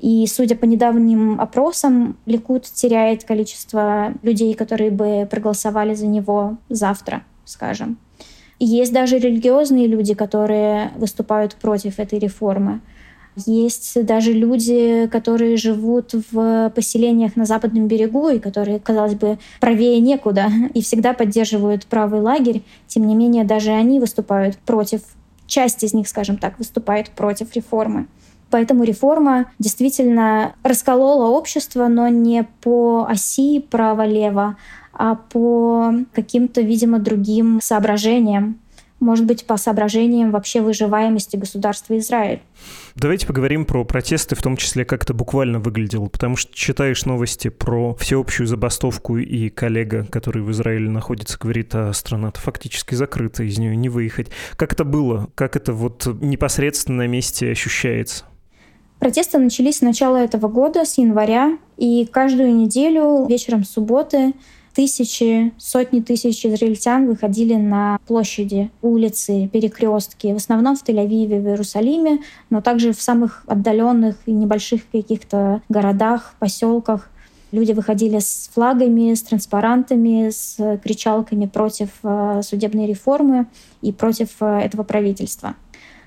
И 0.00 0.26
судя 0.26 0.56
по 0.56 0.64
недавним 0.64 1.40
опросам, 1.40 2.16
Ликут 2.24 2.64
теряет 2.64 3.24
количество 3.24 4.14
людей, 4.22 4.54
которые 4.54 4.90
бы 4.90 5.26
проголосовали 5.30 5.94
за 5.94 6.06
него 6.06 6.56
завтра, 6.68 7.22
скажем. 7.44 7.98
И 8.58 8.64
есть 8.64 8.92
даже 8.92 9.18
религиозные 9.18 9.86
люди, 9.86 10.14
которые 10.14 10.92
выступают 10.96 11.56
против 11.56 11.98
этой 11.98 12.18
реформы. 12.18 12.80
Есть 13.36 14.04
даже 14.04 14.32
люди, 14.32 15.08
которые 15.10 15.56
живут 15.56 16.12
в 16.30 16.70
поселениях 16.74 17.34
на 17.34 17.46
западном 17.46 17.88
берегу 17.88 18.28
и 18.28 18.38
которые, 18.38 18.78
казалось 18.78 19.14
бы, 19.14 19.38
правее 19.58 20.00
некуда 20.00 20.48
и 20.74 20.82
всегда 20.82 21.14
поддерживают 21.14 21.86
правый 21.86 22.20
лагерь. 22.20 22.62
Тем 22.88 23.06
не 23.06 23.14
менее, 23.14 23.44
даже 23.44 23.70
они 23.70 24.00
выступают 24.00 24.58
против, 24.58 25.00
часть 25.46 25.82
из 25.82 25.94
них, 25.94 26.08
скажем 26.08 26.36
так, 26.36 26.58
выступает 26.58 27.10
против 27.10 27.54
реформы. 27.56 28.06
Поэтому 28.50 28.84
реформа 28.84 29.46
действительно 29.58 30.54
расколола 30.62 31.30
общество, 31.30 31.88
но 31.88 32.08
не 32.08 32.46
по 32.60 33.06
оси 33.08 33.60
право-лево, 33.60 34.58
а 34.92 35.14
по 35.14 35.94
каким-то, 36.12 36.60
видимо, 36.60 36.98
другим 36.98 37.60
соображениям 37.62 38.58
может 39.02 39.26
быть, 39.26 39.44
по 39.44 39.56
соображениям 39.56 40.30
вообще 40.30 40.60
выживаемости 40.60 41.36
государства 41.36 41.98
Израиль. 41.98 42.40
Давайте 42.94 43.26
поговорим 43.26 43.64
про 43.64 43.84
протесты, 43.84 44.34
в 44.34 44.42
том 44.42 44.56
числе, 44.56 44.84
как 44.84 45.02
это 45.02 45.12
буквально 45.12 45.58
выглядело, 45.58 46.06
потому 46.06 46.36
что 46.36 46.54
читаешь 46.54 47.04
новости 47.04 47.48
про 47.48 47.94
всеобщую 47.96 48.46
забастовку, 48.46 49.18
и 49.18 49.48
коллега, 49.50 50.06
который 50.10 50.42
в 50.42 50.50
Израиле 50.52 50.88
находится, 50.88 51.38
говорит, 51.38 51.74
а 51.74 51.92
страна-то 51.92 52.40
фактически 52.40 52.94
закрыта, 52.94 53.42
из 53.42 53.58
нее 53.58 53.76
не 53.76 53.88
выехать. 53.88 54.28
Как 54.56 54.72
это 54.72 54.84
было? 54.84 55.30
Как 55.34 55.56
это 55.56 55.72
вот 55.72 56.06
непосредственно 56.20 56.98
на 56.98 57.06
месте 57.08 57.50
ощущается? 57.50 58.24
Протесты 58.98 59.38
начались 59.38 59.78
с 59.78 59.80
начала 59.80 60.16
этого 60.18 60.46
года, 60.46 60.84
с 60.84 60.96
января, 60.96 61.58
и 61.76 62.06
каждую 62.06 62.54
неделю 62.54 63.26
вечером 63.28 63.64
субботы 63.64 64.32
тысячи, 64.74 65.52
сотни 65.58 66.00
тысяч 66.00 66.44
израильтян 66.44 67.06
выходили 67.06 67.54
на 67.54 67.98
площади, 68.06 68.70
улицы, 68.80 69.48
перекрестки, 69.52 70.32
в 70.32 70.36
основном 70.36 70.76
в 70.76 70.84
Тель-Авиве, 70.84 71.40
в 71.40 71.46
Иерусалиме, 71.48 72.20
но 72.50 72.60
также 72.60 72.92
в 72.92 73.00
самых 73.00 73.44
отдаленных 73.46 74.16
и 74.26 74.32
небольших 74.32 74.82
каких-то 74.90 75.62
городах, 75.68 76.34
поселках. 76.38 77.10
Люди 77.50 77.72
выходили 77.72 78.18
с 78.18 78.50
флагами, 78.54 79.12
с 79.12 79.22
транспарантами, 79.22 80.30
с 80.30 80.56
кричалками 80.82 81.44
против 81.44 81.90
э, 82.02 82.40
судебной 82.42 82.86
реформы 82.86 83.46
и 83.82 83.92
против 83.92 84.30
э, 84.40 84.60
этого 84.60 84.84
правительства. 84.84 85.54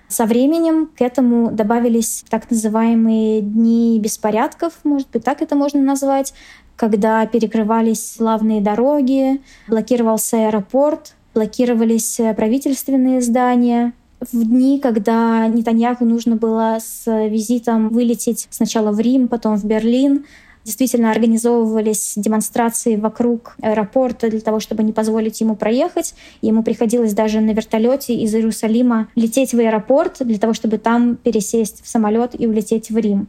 Со 0.07 0.25
временем 0.25 0.87
к 0.95 1.01
этому 1.01 1.51
добавились 1.51 2.23
так 2.29 2.49
называемые 2.51 3.41
дни 3.41 3.99
беспорядков, 3.99 4.73
может 4.83 5.09
быть, 5.09 5.23
так 5.23 5.41
это 5.41 5.55
можно 5.55 5.81
назвать, 5.81 6.33
когда 6.75 7.25
перекрывались 7.25 8.15
главные 8.19 8.61
дороги, 8.61 9.41
блокировался 9.67 10.47
аэропорт, 10.47 11.15
блокировались 11.33 12.19
э, 12.19 12.33
правительственные 12.33 13.21
здания. 13.21 13.93
В 14.19 14.43
дни, 14.43 14.79
когда 14.79 15.47
Нетаньяху 15.47 16.05
нужно 16.05 16.35
было 16.35 16.77
с 16.79 17.05
визитом 17.27 17.89
вылететь 17.89 18.47
сначала 18.49 18.91
в 18.91 18.99
Рим, 18.99 19.27
потом 19.27 19.57
в 19.57 19.65
Берлин, 19.65 20.25
действительно 20.65 21.11
организовывались 21.11 22.13
демонстрации 22.17 22.95
вокруг 22.95 23.55
аэропорта 23.61 24.29
для 24.29 24.39
того, 24.41 24.59
чтобы 24.59 24.83
не 24.83 24.91
позволить 24.91 25.39
ему 25.39 25.55
проехать. 25.55 26.15
Ему 26.41 26.63
приходилось 26.63 27.13
даже 27.13 27.39
на 27.39 27.51
вертолете 27.51 28.15
из 28.15 28.33
Иерусалима 28.33 29.07
лететь 29.15 29.53
в 29.53 29.59
аэропорт 29.59 30.17
для 30.21 30.39
того, 30.39 30.53
чтобы 30.53 30.79
там 30.79 31.17
пересесть 31.17 31.83
в 31.83 31.87
самолет 31.87 32.39
и 32.39 32.47
улететь 32.47 32.89
в 32.89 32.97
Рим. 32.97 33.27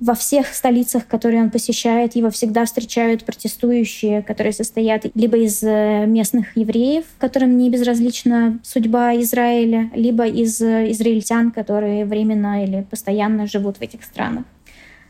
Во 0.00 0.14
всех 0.14 0.46
столицах, 0.54 1.06
которые 1.06 1.42
он 1.42 1.50
посещает, 1.50 2.16
его 2.16 2.30
всегда 2.30 2.64
встречают 2.64 3.24
протестующие, 3.24 4.22
которые 4.22 4.54
состоят 4.54 5.04
либо 5.14 5.36
из 5.36 5.62
э, 5.62 6.06
местных 6.06 6.56
евреев, 6.56 7.04
которым 7.18 7.58
не 7.58 7.68
безразлична 7.68 8.58
судьба 8.62 9.14
Израиля, 9.16 9.90
либо 9.94 10.26
из 10.26 10.58
э, 10.62 10.90
израильтян, 10.92 11.50
которые 11.50 12.06
временно 12.06 12.64
или 12.64 12.86
постоянно 12.88 13.46
живут 13.46 13.76
в 13.76 13.82
этих 13.82 14.02
странах. 14.02 14.44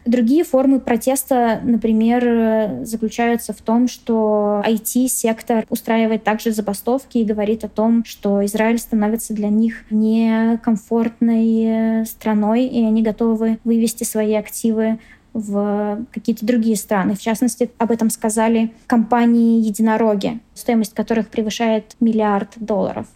Другие 0.06 0.44
формы 0.44 0.80
протеста, 0.80 1.60
например, 1.62 2.86
заключаются 2.86 3.52
в 3.52 3.60
том, 3.60 3.86
что 3.86 4.62
IT-сектор 4.66 5.66
устраивает 5.68 6.24
также 6.24 6.52
забастовки 6.52 7.18
и 7.18 7.24
говорит 7.24 7.64
о 7.64 7.68
том, 7.68 8.06
что 8.06 8.42
Израиль 8.46 8.78
становится 8.78 9.34
для 9.34 9.50
них 9.50 9.84
некомфортной 9.90 12.06
страной, 12.06 12.64
и 12.64 12.82
они 12.82 13.02
готовы 13.02 13.58
вывести 13.64 14.04
свои 14.04 14.32
активы 14.34 14.98
в 15.32 16.04
какие-то 16.12 16.46
другие 16.46 16.76
страны. 16.76 17.14
В 17.14 17.20
частности, 17.20 17.70
об 17.78 17.90
этом 17.90 18.10
сказали 18.10 18.72
компании 18.86 19.60
«Единороги», 19.60 20.40
стоимость 20.54 20.94
которых 20.94 21.28
превышает 21.28 21.96
миллиард 22.00 22.50
долларов. 22.56 23.06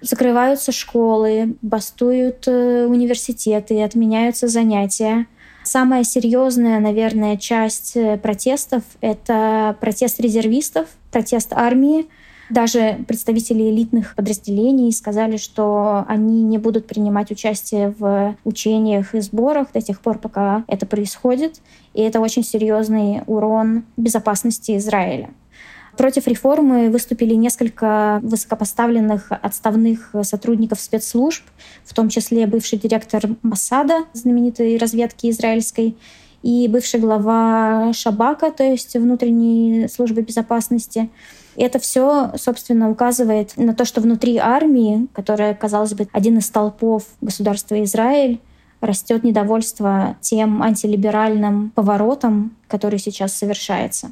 Закрываются 0.00 0.72
школы, 0.72 1.56
бастуют 1.62 2.48
э, 2.48 2.86
университеты, 2.86 3.82
отменяются 3.82 4.48
занятия. 4.48 5.26
Самая 5.64 6.04
серьезная, 6.04 6.80
наверное, 6.80 7.36
часть 7.36 7.96
э, 7.96 8.18
протестов— 8.18 8.82
это 9.00 9.76
протест 9.80 10.20
резервистов, 10.20 10.88
протест 11.10 11.52
армии. 11.52 12.06
Даже 12.50 12.98
представители 13.08 13.70
элитных 13.70 14.14
подразделений 14.14 14.92
сказали, 14.92 15.36
что 15.36 16.04
они 16.08 16.42
не 16.42 16.58
будут 16.58 16.86
принимать 16.86 17.30
участие 17.30 17.94
в 17.98 18.36
учениях 18.44 19.14
и 19.14 19.20
сборах 19.20 19.72
до 19.72 19.80
тех 19.80 20.00
пор, 20.00 20.18
пока 20.18 20.64
это 20.66 20.84
происходит. 20.84 21.60
И 21.94 22.02
это 22.02 22.20
очень 22.20 22.44
серьезный 22.44 23.22
урон 23.26 23.84
безопасности 23.96 24.76
Израиля. 24.76 25.30
Против 25.96 26.26
реформы 26.26 26.90
выступили 26.90 27.34
несколько 27.34 28.20
высокопоставленных 28.22 29.30
отставных 29.30 30.14
сотрудников 30.22 30.80
спецслужб, 30.80 31.44
в 31.84 31.92
том 31.92 32.08
числе 32.08 32.46
бывший 32.46 32.78
директор 32.78 33.22
Масада, 33.42 34.04
знаменитой 34.14 34.78
разведки 34.78 35.28
израильской, 35.28 35.96
и 36.42 36.66
бывший 36.68 36.98
глава 36.98 37.92
Шабака, 37.92 38.50
то 38.50 38.64
есть 38.64 38.94
внутренней 38.94 39.86
службы 39.88 40.22
безопасности. 40.22 41.08
Это 41.56 41.78
все, 41.78 42.32
собственно, 42.36 42.90
указывает 42.90 43.52
на 43.56 43.74
то, 43.74 43.84
что 43.84 44.00
внутри 44.00 44.38
армии, 44.38 45.06
которая, 45.12 45.54
казалось 45.54 45.94
бы, 45.94 46.08
один 46.12 46.38
из 46.38 46.46
столпов 46.46 47.04
государства 47.20 47.82
Израиль, 47.84 48.40
растет 48.80 49.22
недовольство 49.22 50.16
тем 50.20 50.62
антилиберальным 50.62 51.70
поворотом, 51.70 52.56
который 52.66 52.98
сейчас 52.98 53.34
совершается. 53.34 54.10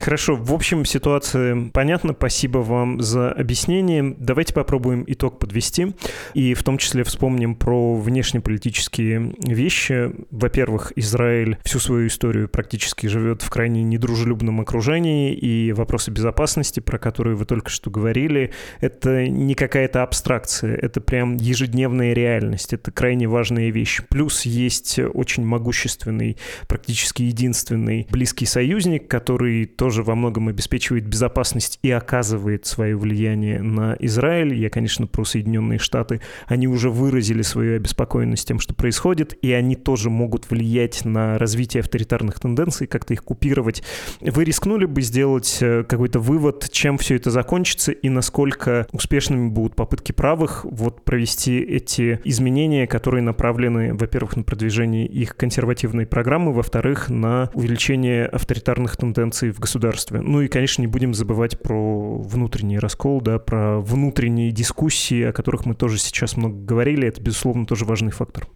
Хорошо, 0.00 0.34
в 0.34 0.54
общем, 0.54 0.86
ситуация 0.86 1.68
понятна. 1.74 2.14
Спасибо 2.16 2.58
вам 2.58 3.02
за 3.02 3.30
объяснение. 3.30 4.14
Давайте 4.18 4.54
попробуем 4.54 5.04
итог 5.06 5.38
подвести. 5.38 5.94
И 6.32 6.54
в 6.54 6.62
том 6.62 6.78
числе 6.78 7.04
вспомним 7.04 7.54
про 7.54 7.96
внешнеполитические 7.96 9.34
вещи. 9.46 10.10
Во-первых, 10.30 10.94
Израиль 10.96 11.58
всю 11.64 11.80
свою 11.80 12.06
историю 12.06 12.48
практически 12.48 13.08
живет 13.08 13.42
в 13.42 13.50
крайне 13.50 13.82
недружелюбном 13.82 14.62
окружении, 14.62 15.34
и 15.34 15.72
вопросы 15.72 16.10
безопасности, 16.10 16.80
про 16.80 16.98
которые 16.98 17.36
вы 17.36 17.44
только 17.44 17.68
что 17.68 17.90
говорили, 17.90 18.52
это 18.80 19.28
не 19.28 19.54
какая-то 19.54 20.02
абстракция, 20.02 20.76
это 20.76 21.02
прям 21.02 21.36
ежедневная 21.36 22.14
реальность, 22.14 22.72
это 22.72 22.90
крайне 22.90 23.28
важная 23.28 23.68
вещь. 23.68 24.00
Плюс 24.08 24.46
есть 24.46 24.98
очень 24.98 25.44
могущественный, 25.44 26.38
практически 26.68 27.22
единственный 27.22 28.06
близкий 28.10 28.46
союзник, 28.46 29.06
который 29.06 29.66
тоже 29.66 29.89
тоже 29.90 30.04
во 30.04 30.14
многом 30.14 30.46
обеспечивает 30.46 31.04
безопасность 31.04 31.80
и 31.82 31.90
оказывает 31.90 32.64
свое 32.64 32.96
влияние 32.96 33.60
на 33.60 33.96
Израиль. 33.98 34.54
Я, 34.54 34.70
конечно, 34.70 35.08
про 35.08 35.24
Соединенные 35.24 35.80
Штаты. 35.80 36.20
Они 36.46 36.68
уже 36.68 36.90
выразили 36.90 37.42
свою 37.42 37.74
обеспокоенность 37.74 38.46
тем, 38.46 38.60
что 38.60 38.72
происходит, 38.72 39.36
и 39.42 39.50
они 39.50 39.74
тоже 39.74 40.08
могут 40.08 40.48
влиять 40.48 41.04
на 41.04 41.38
развитие 41.38 41.80
авторитарных 41.80 42.38
тенденций, 42.38 42.86
как-то 42.86 43.14
их 43.14 43.24
купировать. 43.24 43.82
Вы 44.20 44.44
рискнули 44.44 44.84
бы 44.84 45.02
сделать 45.02 45.58
э, 45.60 45.82
какой-то 45.82 46.20
вывод, 46.20 46.68
чем 46.70 46.96
все 46.96 47.16
это 47.16 47.32
закончится 47.32 47.90
и 47.90 48.08
насколько 48.08 48.86
успешными 48.92 49.48
будут 49.48 49.74
попытки 49.74 50.12
правых 50.12 50.64
вот 50.70 51.02
провести 51.02 51.58
эти 51.58 52.20
изменения, 52.22 52.86
которые 52.86 53.22
направлены, 53.22 53.92
во-первых, 53.92 54.36
на 54.36 54.44
продвижение 54.44 55.08
их 55.08 55.34
консервативной 55.34 56.06
программы, 56.06 56.52
во-вторых, 56.52 57.08
на 57.08 57.50
увеличение 57.54 58.26
авторитарных 58.26 58.96
тенденций 58.96 59.50
в 59.50 59.58
государстве 59.58 59.79
государстве. 59.80 60.20
Ну 60.20 60.42
и, 60.42 60.48
конечно, 60.48 60.82
не 60.82 60.88
будем 60.88 61.14
забывать 61.14 61.60
про 61.60 62.18
внутренний 62.18 62.78
раскол, 62.78 63.20
да, 63.20 63.38
про 63.38 63.80
внутренние 63.80 64.52
дискуссии, 64.52 65.22
о 65.22 65.32
которых 65.32 65.64
мы 65.64 65.74
тоже 65.74 65.98
сейчас 65.98 66.36
много 66.36 66.56
говорили. 66.56 67.08
Это, 67.08 67.20
безусловно, 67.20 67.66
тоже 67.66 67.84
важный 67.84 68.10
фактор. 68.10 68.46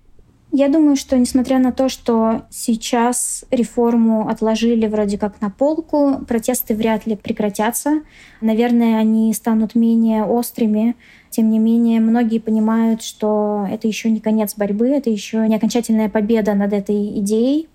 Я 0.57 0.69
думаю, 0.69 0.95
что 0.95 1.19
несмотря 1.19 1.59
на 1.59 1.73
то, 1.73 1.89
что 1.89 2.43
сейчас 2.49 3.45
реформу 3.51 4.29
отложили 4.29 4.87
вроде 4.87 5.19
как 5.19 5.41
на 5.41 5.51
полку, 5.51 6.25
протесты 6.29 6.77
вряд 6.77 7.07
ли 7.07 7.17
прекратятся. 7.17 8.03
Наверное, 8.41 8.99
они 8.99 9.33
станут 9.35 9.75
менее 9.75 10.23
острыми. 10.25 10.95
Тем 11.31 11.51
не 11.51 11.59
менее, 11.59 11.99
многие 11.99 12.39
понимают, 12.39 13.03
что 13.03 13.67
это 13.69 13.89
еще 13.89 14.11
не 14.11 14.21
конец 14.21 14.55
борьбы, 14.57 14.91
это 14.91 15.11
еще 15.11 15.49
не 15.49 15.57
окончательная 15.57 16.09
победа 16.09 16.55
над 16.55 16.73
этой 16.73 17.19
идеей. 17.19 17.69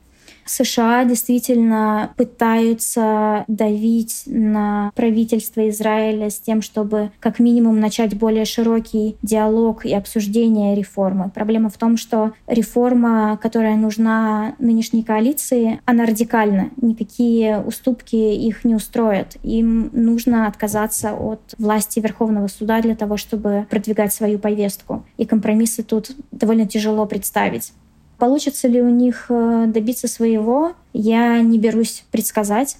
США 0.50 1.06
действительно 1.06 2.12
пытаются 2.18 3.46
давить 3.48 4.24
на 4.26 4.92
правительство 4.96 5.68
Израиля 5.70 6.30
с 6.30 6.40
тем, 6.40 6.62
чтобы 6.62 7.12
как 7.20 7.40
минимум 7.40 7.80
начать 7.80 8.18
более 8.18 8.46
широкий 8.46 9.16
диалог 9.22 9.86
и 9.86 9.94
обсуждение 9.94 10.76
реформы. 10.76 11.30
Проблема 11.30 11.70
в 11.70 11.78
том, 11.78 11.98
что 11.98 12.34
реформа, 12.48 13.38
которая 13.42 13.76
нужна 13.76 14.56
нынешней 14.60 15.04
коалиции, 15.04 15.80
она 15.86 16.06
радикальна. 16.06 16.72
Никакие 16.82 17.60
уступки 17.60 18.16
их 18.16 18.64
не 18.64 18.74
устроят. 18.74 19.38
Им 19.44 19.90
нужно 19.94 20.48
отказаться 20.48 21.14
от 21.14 21.54
власти 21.58 22.00
Верховного 22.00 22.48
суда 22.48 22.82
для 22.82 22.96
того, 22.96 23.18
чтобы 23.18 23.68
продвигать 23.70 24.14
свою 24.14 24.40
повестку. 24.40 25.06
И 25.18 25.26
компромиссы 25.26 25.84
тут 25.84 26.12
довольно 26.32 26.66
тяжело 26.66 27.06
представить. 27.06 27.74
Получится 28.20 28.68
ли 28.68 28.82
у 28.82 28.90
них 28.90 29.28
э, 29.30 29.66
добиться 29.68 30.10
своего, 30.10 30.74
я 30.92 31.40
не 31.42 31.58
берусь 31.58 32.04
предсказать. 32.12 32.78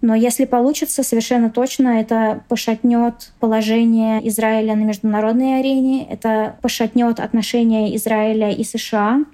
Но 0.00 0.16
если 0.16 0.44
получится, 0.44 1.04
совершенно 1.04 1.48
точно 1.48 2.00
это 2.00 2.42
пошатнет 2.48 3.32
положение 3.38 4.26
Израиля 4.28 4.74
на 4.74 4.82
международной 4.82 5.60
арене, 5.60 6.04
это 6.10 6.56
пошатнет 6.60 7.20
отношения 7.20 7.94
Израиля 7.94 8.50
и 8.50 8.64
США, 8.64 9.24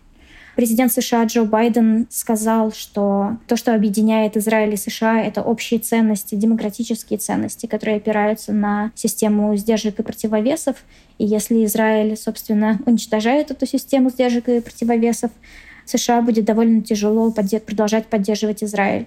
Президент 0.58 0.92
США 0.92 1.22
Джо 1.22 1.44
Байден 1.44 2.08
сказал, 2.10 2.72
что 2.72 3.36
то, 3.46 3.54
что 3.56 3.76
объединяет 3.76 4.36
Израиль 4.36 4.74
и 4.74 4.76
США, 4.76 5.22
это 5.22 5.40
общие 5.40 5.78
ценности, 5.78 6.34
демократические 6.34 7.20
ценности, 7.20 7.66
которые 7.66 7.98
опираются 7.98 8.52
на 8.52 8.90
систему 8.96 9.54
сдержек 9.54 10.00
и 10.00 10.02
противовесов. 10.02 10.74
И 11.18 11.24
если 11.24 11.64
Израиль, 11.64 12.16
собственно, 12.16 12.80
уничтожает 12.86 13.52
эту 13.52 13.66
систему 13.66 14.10
сдержек 14.10 14.48
и 14.48 14.60
противовесов, 14.60 15.30
США 15.84 16.22
будет 16.22 16.44
довольно 16.44 16.82
тяжело 16.82 17.30
продолжать 17.30 18.06
поддерживать 18.06 18.64
Израиль. 18.64 19.06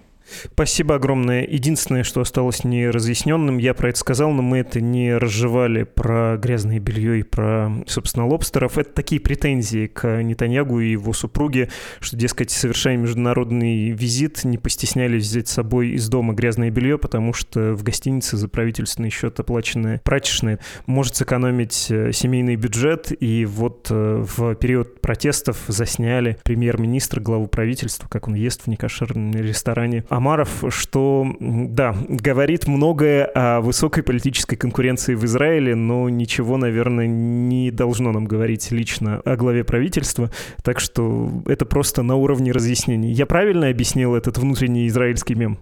Спасибо 0.54 0.96
огромное. 0.96 1.46
Единственное, 1.48 2.04
что 2.04 2.22
осталось 2.22 2.64
неразъясненным, 2.64 3.58
я 3.58 3.74
про 3.74 3.90
это 3.90 4.00
сказал, 4.00 4.32
но 4.32 4.42
мы 4.42 4.60
это 4.60 4.82
не 4.82 5.16
разжевали 5.16 5.84
про 5.84 6.38
грязное 6.38 6.80
белье 6.80 7.20
и 7.20 7.24
про, 7.24 7.72
собственно, 7.88 8.28
лобстеров. 8.28 8.78
Это 8.78 8.92
такие 8.94 9.20
претензии 9.22 9.88
к 9.88 10.22
Нетаньягу 10.22 10.80
и 10.80 10.92
его 10.92 11.14
супруге, 11.14 11.70
что, 12.00 12.16
дескать, 12.16 12.52
совершая 12.52 12.98
международный 12.98 13.92
визит, 13.92 14.44
не 14.44 14.58
постеснялись 14.58 15.24
взять 15.24 15.48
с 15.48 15.54
собой 15.54 15.90
из 15.90 16.08
дома 16.10 16.34
грязное 16.34 16.70
белье, 16.70 16.98
потому 16.98 17.34
что 17.34 17.74
в 17.74 17.84
гостинице 17.84 18.38
за 18.38 18.48
правительственный 18.48 19.10
счет 19.10 19.40
оплаченное 19.40 20.02
прачечное 20.04 20.60
может 20.86 21.16
сэкономить 21.16 21.88
э, 21.90 22.12
семейный 22.12 22.56
бюджет. 22.56 23.12
И 23.20 23.46
вот 23.46 23.88
э, 23.90 24.26
в 24.26 24.56
период 24.56 25.02
протестов 25.02 25.58
засняли 25.68 26.38
премьер-министра, 26.44 27.20
главу 27.22 27.48
правительства, 27.48 28.08
как 28.08 28.28
он 28.28 28.36
ест 28.36 28.64
в 28.64 28.68
некошерном 28.68 29.32
ресторане 29.32 30.04
Амаров, 30.12 30.65
что, 30.67 31.26
да, 31.39 31.95
говорит 32.10 32.67
многое 32.67 33.24
о 33.24 33.62
высокой 33.62 34.04
политической 34.04 34.58
конкуренции 34.58 35.15
в 35.15 35.24
Израиле, 35.24 35.74
но 35.74 36.10
ничего, 36.10 36.58
наверное, 36.58 37.08
не 37.08 37.71
должно 37.71 38.12
нам 38.12 38.26
говорить 38.26 38.71
лично 38.71 39.21
о 39.24 39.38
главе 39.38 39.63
правительства, 39.63 40.30
так 40.63 40.82
что 40.82 41.32
это 41.45 41.65
просто 41.65 42.04
на 42.04 42.15
уровне 42.15 42.52
разъяснений. 42.52 43.13
Я 43.13 43.26
правильно 43.26 43.69
объяснил 43.69 44.13
этот 44.13 44.38
внутренний 44.38 44.86
израильский 44.88 45.36
мем? 45.36 45.60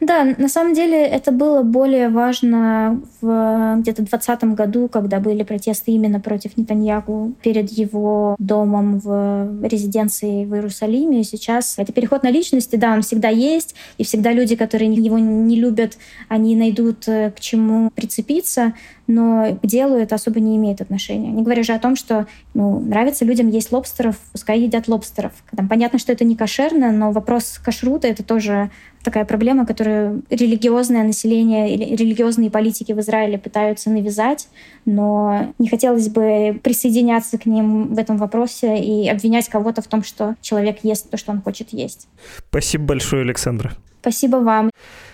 Да, 0.00 0.24
на 0.24 0.48
самом 0.48 0.72
деле 0.72 1.04
это 1.04 1.30
было 1.30 1.62
более 1.62 2.08
важно 2.08 3.02
в 3.20 3.76
где-то 3.80 4.02
2020 4.02 4.44
году, 4.54 4.88
когда 4.88 5.20
были 5.20 5.42
протесты 5.42 5.92
именно 5.92 6.20
против 6.20 6.56
Нетаньягу 6.56 7.34
перед 7.42 7.70
его 7.70 8.34
домом 8.38 8.98
в 8.98 9.62
резиденции 9.62 10.46
в 10.46 10.54
Иерусалиме. 10.54 11.22
Сейчас 11.22 11.74
это 11.76 11.92
переход 11.92 12.22
на 12.22 12.30
личности, 12.30 12.76
да, 12.76 12.94
он 12.94 13.02
всегда 13.02 13.28
есть, 13.28 13.74
и 13.98 14.04
всегда 14.04 14.32
люди, 14.32 14.56
которые 14.56 14.92
его 14.92 15.18
не 15.18 15.56
любят, 15.56 15.98
они 16.28 16.56
найдут 16.56 17.06
э, 17.06 17.30
к 17.30 17.40
чему 17.40 17.90
прицепиться, 17.90 18.72
но 19.10 19.58
к 19.60 19.66
делу 19.66 19.96
это 19.96 20.14
особо 20.14 20.38
не 20.38 20.56
имеет 20.56 20.80
отношения. 20.80 21.30
Не 21.30 21.42
говоря 21.42 21.64
же 21.64 21.72
о 21.72 21.80
том, 21.80 21.96
что 21.96 22.26
ну, 22.54 22.78
нравится 22.78 23.24
людям 23.24 23.48
есть 23.48 23.72
лобстеров, 23.72 24.16
пускай 24.30 24.60
едят 24.60 24.86
лобстеров. 24.86 25.32
Там 25.54 25.68
понятно, 25.68 25.98
что 25.98 26.12
это 26.12 26.24
не 26.24 26.36
кошерно, 26.36 26.92
но 26.92 27.10
вопрос 27.10 27.58
кашрута— 27.62 28.06
это 28.08 28.22
тоже 28.22 28.70
такая 29.02 29.24
проблема, 29.24 29.66
которую 29.66 30.22
религиозное 30.30 31.02
население 31.02 31.74
или 31.74 31.96
религиозные 31.96 32.50
политики 32.50 32.92
в 32.92 33.00
Израиле 33.00 33.36
пытаются 33.36 33.90
навязать, 33.90 34.48
но 34.84 35.52
не 35.58 35.68
хотелось 35.68 36.08
бы 36.08 36.60
присоединяться 36.62 37.36
к 37.36 37.46
ним 37.46 37.94
в 37.94 37.98
этом 37.98 38.16
вопросе 38.16 38.78
и 38.78 39.08
обвинять 39.08 39.48
кого-то 39.48 39.82
в 39.82 39.88
том, 39.88 40.04
что 40.04 40.36
человек 40.40 40.78
ест 40.84 41.10
то, 41.10 41.16
что 41.16 41.32
он 41.32 41.42
хочет 41.42 41.72
есть. 41.72 42.06
Спасибо 42.48 42.84
большое, 42.84 43.22
Александра. 43.22 43.72
Спасибо 44.00 44.36
вам. 44.36 44.70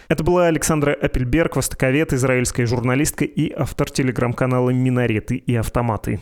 Это 0.08 0.22
была 0.22 0.46
Александра 0.46 0.92
Апельберг, 0.92 1.56
востоковед, 1.56 2.12
израильская 2.12 2.66
журналистка 2.66 3.24
и 3.24 3.52
автор 3.52 3.90
телеграм-канала 3.90 4.70
«Минареты 4.70 5.36
и 5.36 5.56
автоматы». 5.56 6.20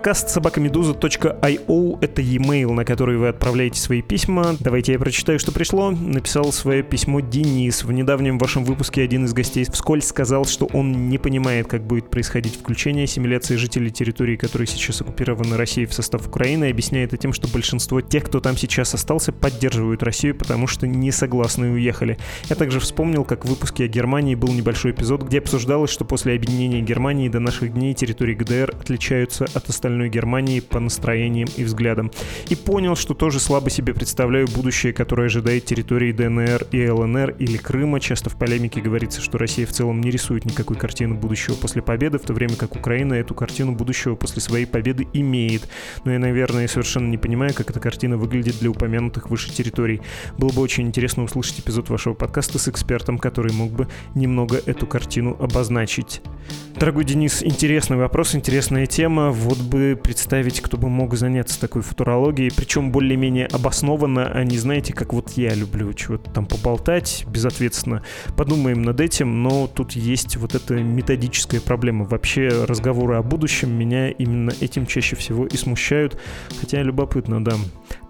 Подкаст 0.00 0.30
собакамедуза.io— 0.30 1.98
это 2.00 2.22
e-mail, 2.22 2.72
на 2.72 2.86
который 2.86 3.18
вы 3.18 3.28
отправляете 3.28 3.78
свои 3.78 4.00
письма. 4.00 4.56
Давайте 4.58 4.92
я 4.92 4.98
прочитаю, 4.98 5.38
что 5.38 5.52
пришло. 5.52 5.90
Написал 5.90 6.50
свое 6.54 6.82
письмо 6.82 7.20
Денис. 7.20 7.84
В 7.84 7.92
недавнем 7.92 8.38
вашем 8.38 8.64
выпуске 8.64 9.02
один 9.02 9.26
из 9.26 9.34
гостей 9.34 9.66
вскользь 9.70 10.06
сказал, 10.06 10.46
что 10.46 10.64
он 10.72 11.10
не 11.10 11.18
понимает, 11.18 11.66
как 11.66 11.82
будет 11.82 12.08
происходить 12.08 12.56
включение 12.56 13.04
ассимиляции 13.04 13.56
жителей 13.56 13.90
территории, 13.90 14.36
которые 14.36 14.66
сейчас 14.66 15.02
оккупированы 15.02 15.58
Россией 15.58 15.86
в 15.86 15.92
состав 15.92 16.26
Украины, 16.26 16.64
и 16.64 16.70
объясняет 16.70 17.12
это 17.12 17.18
тем, 17.18 17.34
что 17.34 17.46
большинство 17.48 18.00
тех, 18.00 18.24
кто 18.24 18.40
там 18.40 18.56
сейчас 18.56 18.94
остался, 18.94 19.32
поддерживают 19.32 20.02
Россию, 20.02 20.34
потому 20.34 20.66
что 20.66 20.86
не 20.86 21.12
согласны 21.12 21.66
и 21.66 21.70
уехали. 21.72 22.16
Я 22.48 22.56
также 22.56 22.80
вспомнил, 22.80 23.24
как 23.24 23.44
в 23.44 23.48
выпуске 23.50 23.84
о 23.84 23.88
Германии 23.88 24.34
был 24.34 24.48
небольшой 24.48 24.92
эпизод, 24.92 25.24
где 25.24 25.40
обсуждалось, 25.40 25.90
что 25.90 26.06
после 26.06 26.36
объединения 26.36 26.80
Германии 26.80 27.28
до 27.28 27.38
наших 27.38 27.74
дней 27.74 27.92
территории 27.92 28.32
ГДР 28.32 28.74
отличаются 28.80 29.44
от 29.52 29.68
остальной 29.90 30.08
Германии 30.08 30.60
по 30.60 30.78
настроениям 30.78 31.48
и 31.56 31.64
взглядам. 31.64 32.10
И 32.48 32.54
понял, 32.54 32.94
что 32.94 33.14
тоже 33.14 33.40
слабо 33.40 33.70
себе 33.70 33.92
представляю 33.92 34.46
будущее, 34.46 34.92
которое 34.92 35.26
ожидает 35.26 35.64
территории 35.64 36.12
ДНР 36.12 36.66
и 36.70 36.88
ЛНР 36.88 37.36
или 37.38 37.56
Крыма. 37.56 37.98
Часто 37.98 38.30
в 38.30 38.36
полемике 38.36 38.80
говорится, 38.80 39.20
что 39.20 39.38
Россия 39.38 39.66
в 39.66 39.72
целом 39.72 40.00
не 40.00 40.10
рисует 40.10 40.44
никакой 40.44 40.76
картины 40.76 41.14
будущего 41.14 41.54
после 41.54 41.82
победы, 41.82 42.18
в 42.18 42.22
то 42.22 42.32
время 42.32 42.54
как 42.54 42.76
Украина 42.76 43.14
эту 43.14 43.34
картину 43.34 43.72
будущего 43.72 44.14
после 44.14 44.40
своей 44.40 44.66
победы 44.66 45.08
имеет. 45.12 45.68
Но 46.04 46.12
я, 46.12 46.18
наверное, 46.18 46.68
совершенно 46.68 47.08
не 47.08 47.18
понимаю, 47.18 47.52
как 47.52 47.70
эта 47.70 47.80
картина 47.80 48.16
выглядит 48.16 48.60
для 48.60 48.70
упомянутых 48.70 49.28
выше 49.28 49.52
территорий. 49.52 50.00
Было 50.38 50.52
бы 50.52 50.62
очень 50.62 50.86
интересно 50.86 51.24
услышать 51.24 51.60
эпизод 51.60 51.90
вашего 51.90 52.14
подкаста 52.14 52.58
с 52.58 52.68
экспертом, 52.68 53.18
который 53.18 53.52
мог 53.52 53.72
бы 53.72 53.88
немного 54.14 54.60
эту 54.66 54.86
картину 54.86 55.36
обозначить. 55.40 56.22
Дорогой 56.78 57.04
Денис, 57.04 57.42
интересный 57.42 57.96
вопрос, 57.96 58.34
интересная 58.34 58.86
тема. 58.86 59.30
Вот 59.30 59.58
бы 59.58 59.79
представить, 60.02 60.60
кто 60.60 60.76
бы 60.76 60.88
мог 60.88 61.14
заняться 61.14 61.60
такой 61.60 61.82
футурологией, 61.82 62.52
причем 62.54 62.92
более-менее 62.92 63.46
обоснованно, 63.46 64.30
а 64.32 64.44
не 64.44 64.58
знаете, 64.58 64.92
как 64.92 65.12
вот 65.12 65.32
я 65.32 65.54
люблю 65.54 65.92
чего-то 65.92 66.30
там 66.30 66.46
поболтать 66.46 67.24
безответственно. 67.28 68.02
Подумаем 68.36 68.82
над 68.82 69.00
этим, 69.00 69.42
но 69.42 69.66
тут 69.66 69.92
есть 69.92 70.36
вот 70.36 70.54
эта 70.54 70.74
методическая 70.74 71.60
проблема. 71.60 72.04
Вообще 72.04 72.48
разговоры 72.48 73.16
о 73.16 73.22
будущем 73.22 73.72
меня 73.72 74.10
именно 74.10 74.52
этим 74.60 74.86
чаще 74.86 75.16
всего 75.16 75.46
и 75.46 75.56
смущают, 75.56 76.20
хотя 76.60 76.82
любопытно, 76.82 77.44
да. 77.44 77.54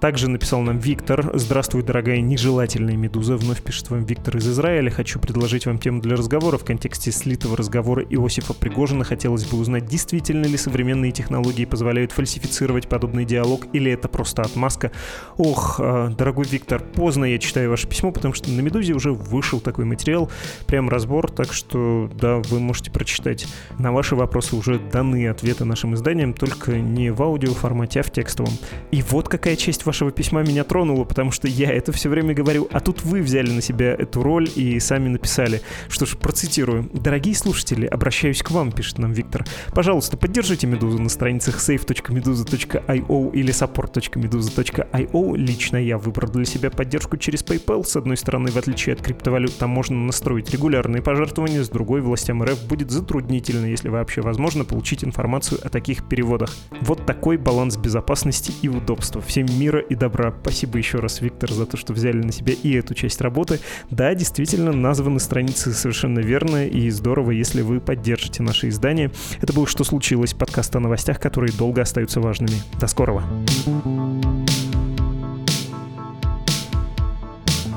Также 0.00 0.28
написал 0.28 0.62
нам 0.62 0.78
Виктор. 0.78 1.30
Здравствуй, 1.35 1.83
дорогая 1.83 2.20
нежелательная 2.20 2.96
медуза. 2.96 3.37
Вновь 3.37 3.62
пишет 3.62 3.90
вам 3.90 4.04
Виктор 4.04 4.38
из 4.38 4.48
Израиля. 4.48 4.90
Хочу 4.90 5.20
предложить 5.20 5.66
вам 5.66 5.78
тему 5.78 6.00
для 6.00 6.16
разговора. 6.16 6.56
В 6.56 6.64
контексте 6.64 7.12
слитого 7.12 7.56
разговора 7.56 8.02
Иосифа 8.02 8.54
Пригожина 8.54 9.04
хотелось 9.04 9.44
бы 9.44 9.59
узнать, 9.59 9.87
действительно 9.87 10.46
ли 10.46 10.56
современные 10.56 11.12
технологии 11.12 11.60
позволяют 11.66 12.12
фальсифицировать 12.12 12.88
подобный 12.88 13.25
диалог, 13.25 13.66
или 13.73 13.90
это 13.90 14.09
просто 14.09 14.42
отмазка. 14.42 14.92
Ох, 15.37 15.81
а, 15.81 16.09
дорогой 16.09 16.46
Виктор, 16.46 16.83
поздно 16.83 17.25
я 17.25 17.38
читаю 17.38 17.70
ваше 17.70 17.87
письмо, 17.87 18.12
потому 18.12 18.35
что 18.35 18.51
на 18.51 18.61
«Медузе» 18.61 18.92
уже 18.92 19.12
вышел 19.12 19.61
такой 19.61 19.85
материал, 19.85 20.31
прям 20.66 20.88
разбор, 20.88 21.31
так 21.31 21.53
что, 21.53 22.11
да, 22.14 22.38
вы 22.49 22.61
можете 22.61 22.90
прочитать. 22.90 23.46
На 23.79 23.92
ваши 23.92 24.16
вопросы 24.16 24.57
уже 24.57 24.79
даны 24.79 25.29
ответы 25.29 25.64
нашим 25.64 25.94
изданиям, 25.94 26.35
только 26.35 26.79
не 26.79 27.11
в 27.11 27.23
аудиоформате, 27.23 28.01
а 28.01 28.03
в 28.03 28.11
текстовом. 28.11 28.53
И 28.90 29.03
вот 29.03 29.29
какая 29.29 29.57
часть 29.57 29.87
вашего 29.87 30.11
письма 30.11 30.42
меня 30.42 30.64
тронула, 30.64 31.05
потому 31.05 31.31
что 31.31 31.49
я 31.49 31.70
это 31.73 31.92
все 31.92 32.09
время 32.09 32.35
говорю, 32.35 32.68
а 32.73 32.81
тут 32.81 33.03
вы 33.03 33.23
взяли 33.23 33.51
на 33.51 33.61
себя 33.61 33.92
эту 33.92 34.23
роль 34.23 34.49
и 34.55 34.79
сами 34.81 35.09
написали. 35.09 35.62
Что 35.88 36.07
ж, 36.07 36.16
процитирую. 36.16 36.90
«Дорогие 36.92 37.35
слушатели, 37.35 37.87
обращаюсь 37.87 38.42
к 38.42 38.51
вам»,— 38.51 38.73
пишет 38.73 38.99
нам 38.99 39.12
Виктор. 39.12 39.44
«Пожалуйста, 39.75 40.16
поддержите 40.16 40.66
«Медузу» 40.66 41.01
на 41.01 41.09
страницах 41.50 41.60
save.meduza.io 41.60 43.32
или 43.32 43.52
support.meduza.io. 43.52 45.36
Лично 45.36 45.76
я 45.76 45.98
выбрал 45.98 46.30
для 46.30 46.44
себя 46.44 46.70
поддержку 46.70 47.16
через 47.16 47.42
PayPal. 47.44 47.84
С 47.84 47.96
одной 47.96 48.16
стороны, 48.16 48.50
в 48.50 48.56
отличие 48.56 48.94
от 48.94 49.02
криптовалют, 49.02 49.56
там 49.58 49.70
можно 49.70 49.96
настроить 49.96 50.50
регулярные 50.50 51.02
пожертвования, 51.02 51.62
с 51.62 51.68
другой, 51.68 52.00
властям 52.00 52.42
РФ 52.42 52.66
будет 52.66 52.90
затруднительно, 52.90 53.66
если 53.66 53.88
вообще 53.88 54.20
возможно, 54.20 54.64
получить 54.64 55.04
информацию 55.04 55.60
о 55.64 55.68
таких 55.68 56.08
переводах. 56.08 56.50
Вот 56.82 57.06
такой 57.06 57.36
баланс 57.36 57.76
безопасности 57.76 58.52
и 58.62 58.68
удобства. 58.68 59.20
Всем 59.20 59.46
мира 59.58 59.80
и 59.80 59.94
добра. 59.94 60.34
Спасибо 60.42 60.78
еще 60.78 60.98
раз, 60.98 61.20
Виктор, 61.20 61.52
за 61.52 61.66
то, 61.66 61.76
что 61.76 61.92
взяли 61.92 62.22
на 62.22 62.32
себя 62.32 62.54
и 62.62 62.72
эту 62.72 62.94
часть 62.94 63.20
работы. 63.20 63.60
Да, 63.90 64.14
действительно, 64.14 64.72
названы 64.72 65.20
страницы 65.20 65.72
совершенно 65.72 66.20
верно, 66.20 66.66
и 66.66 66.90
здорово, 66.90 67.31
если 67.33 67.62
вы 67.62 67.81
поддержите 67.81 68.42
наше 68.42 68.68
издание. 68.68 69.10
Это 69.40 69.52
было 69.52 69.66
«Что 69.66 69.85
случилось?» 69.85 70.35
подкаст 70.35 70.75
о 70.77 70.81
новостях, 70.81 71.18
которые 71.40 71.56
долго 71.56 71.80
остаются 71.80 72.20
важными. 72.20 72.60
До 72.78 72.86
скорого! 72.86 73.22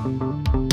thank 0.04 0.48
you 0.54 0.73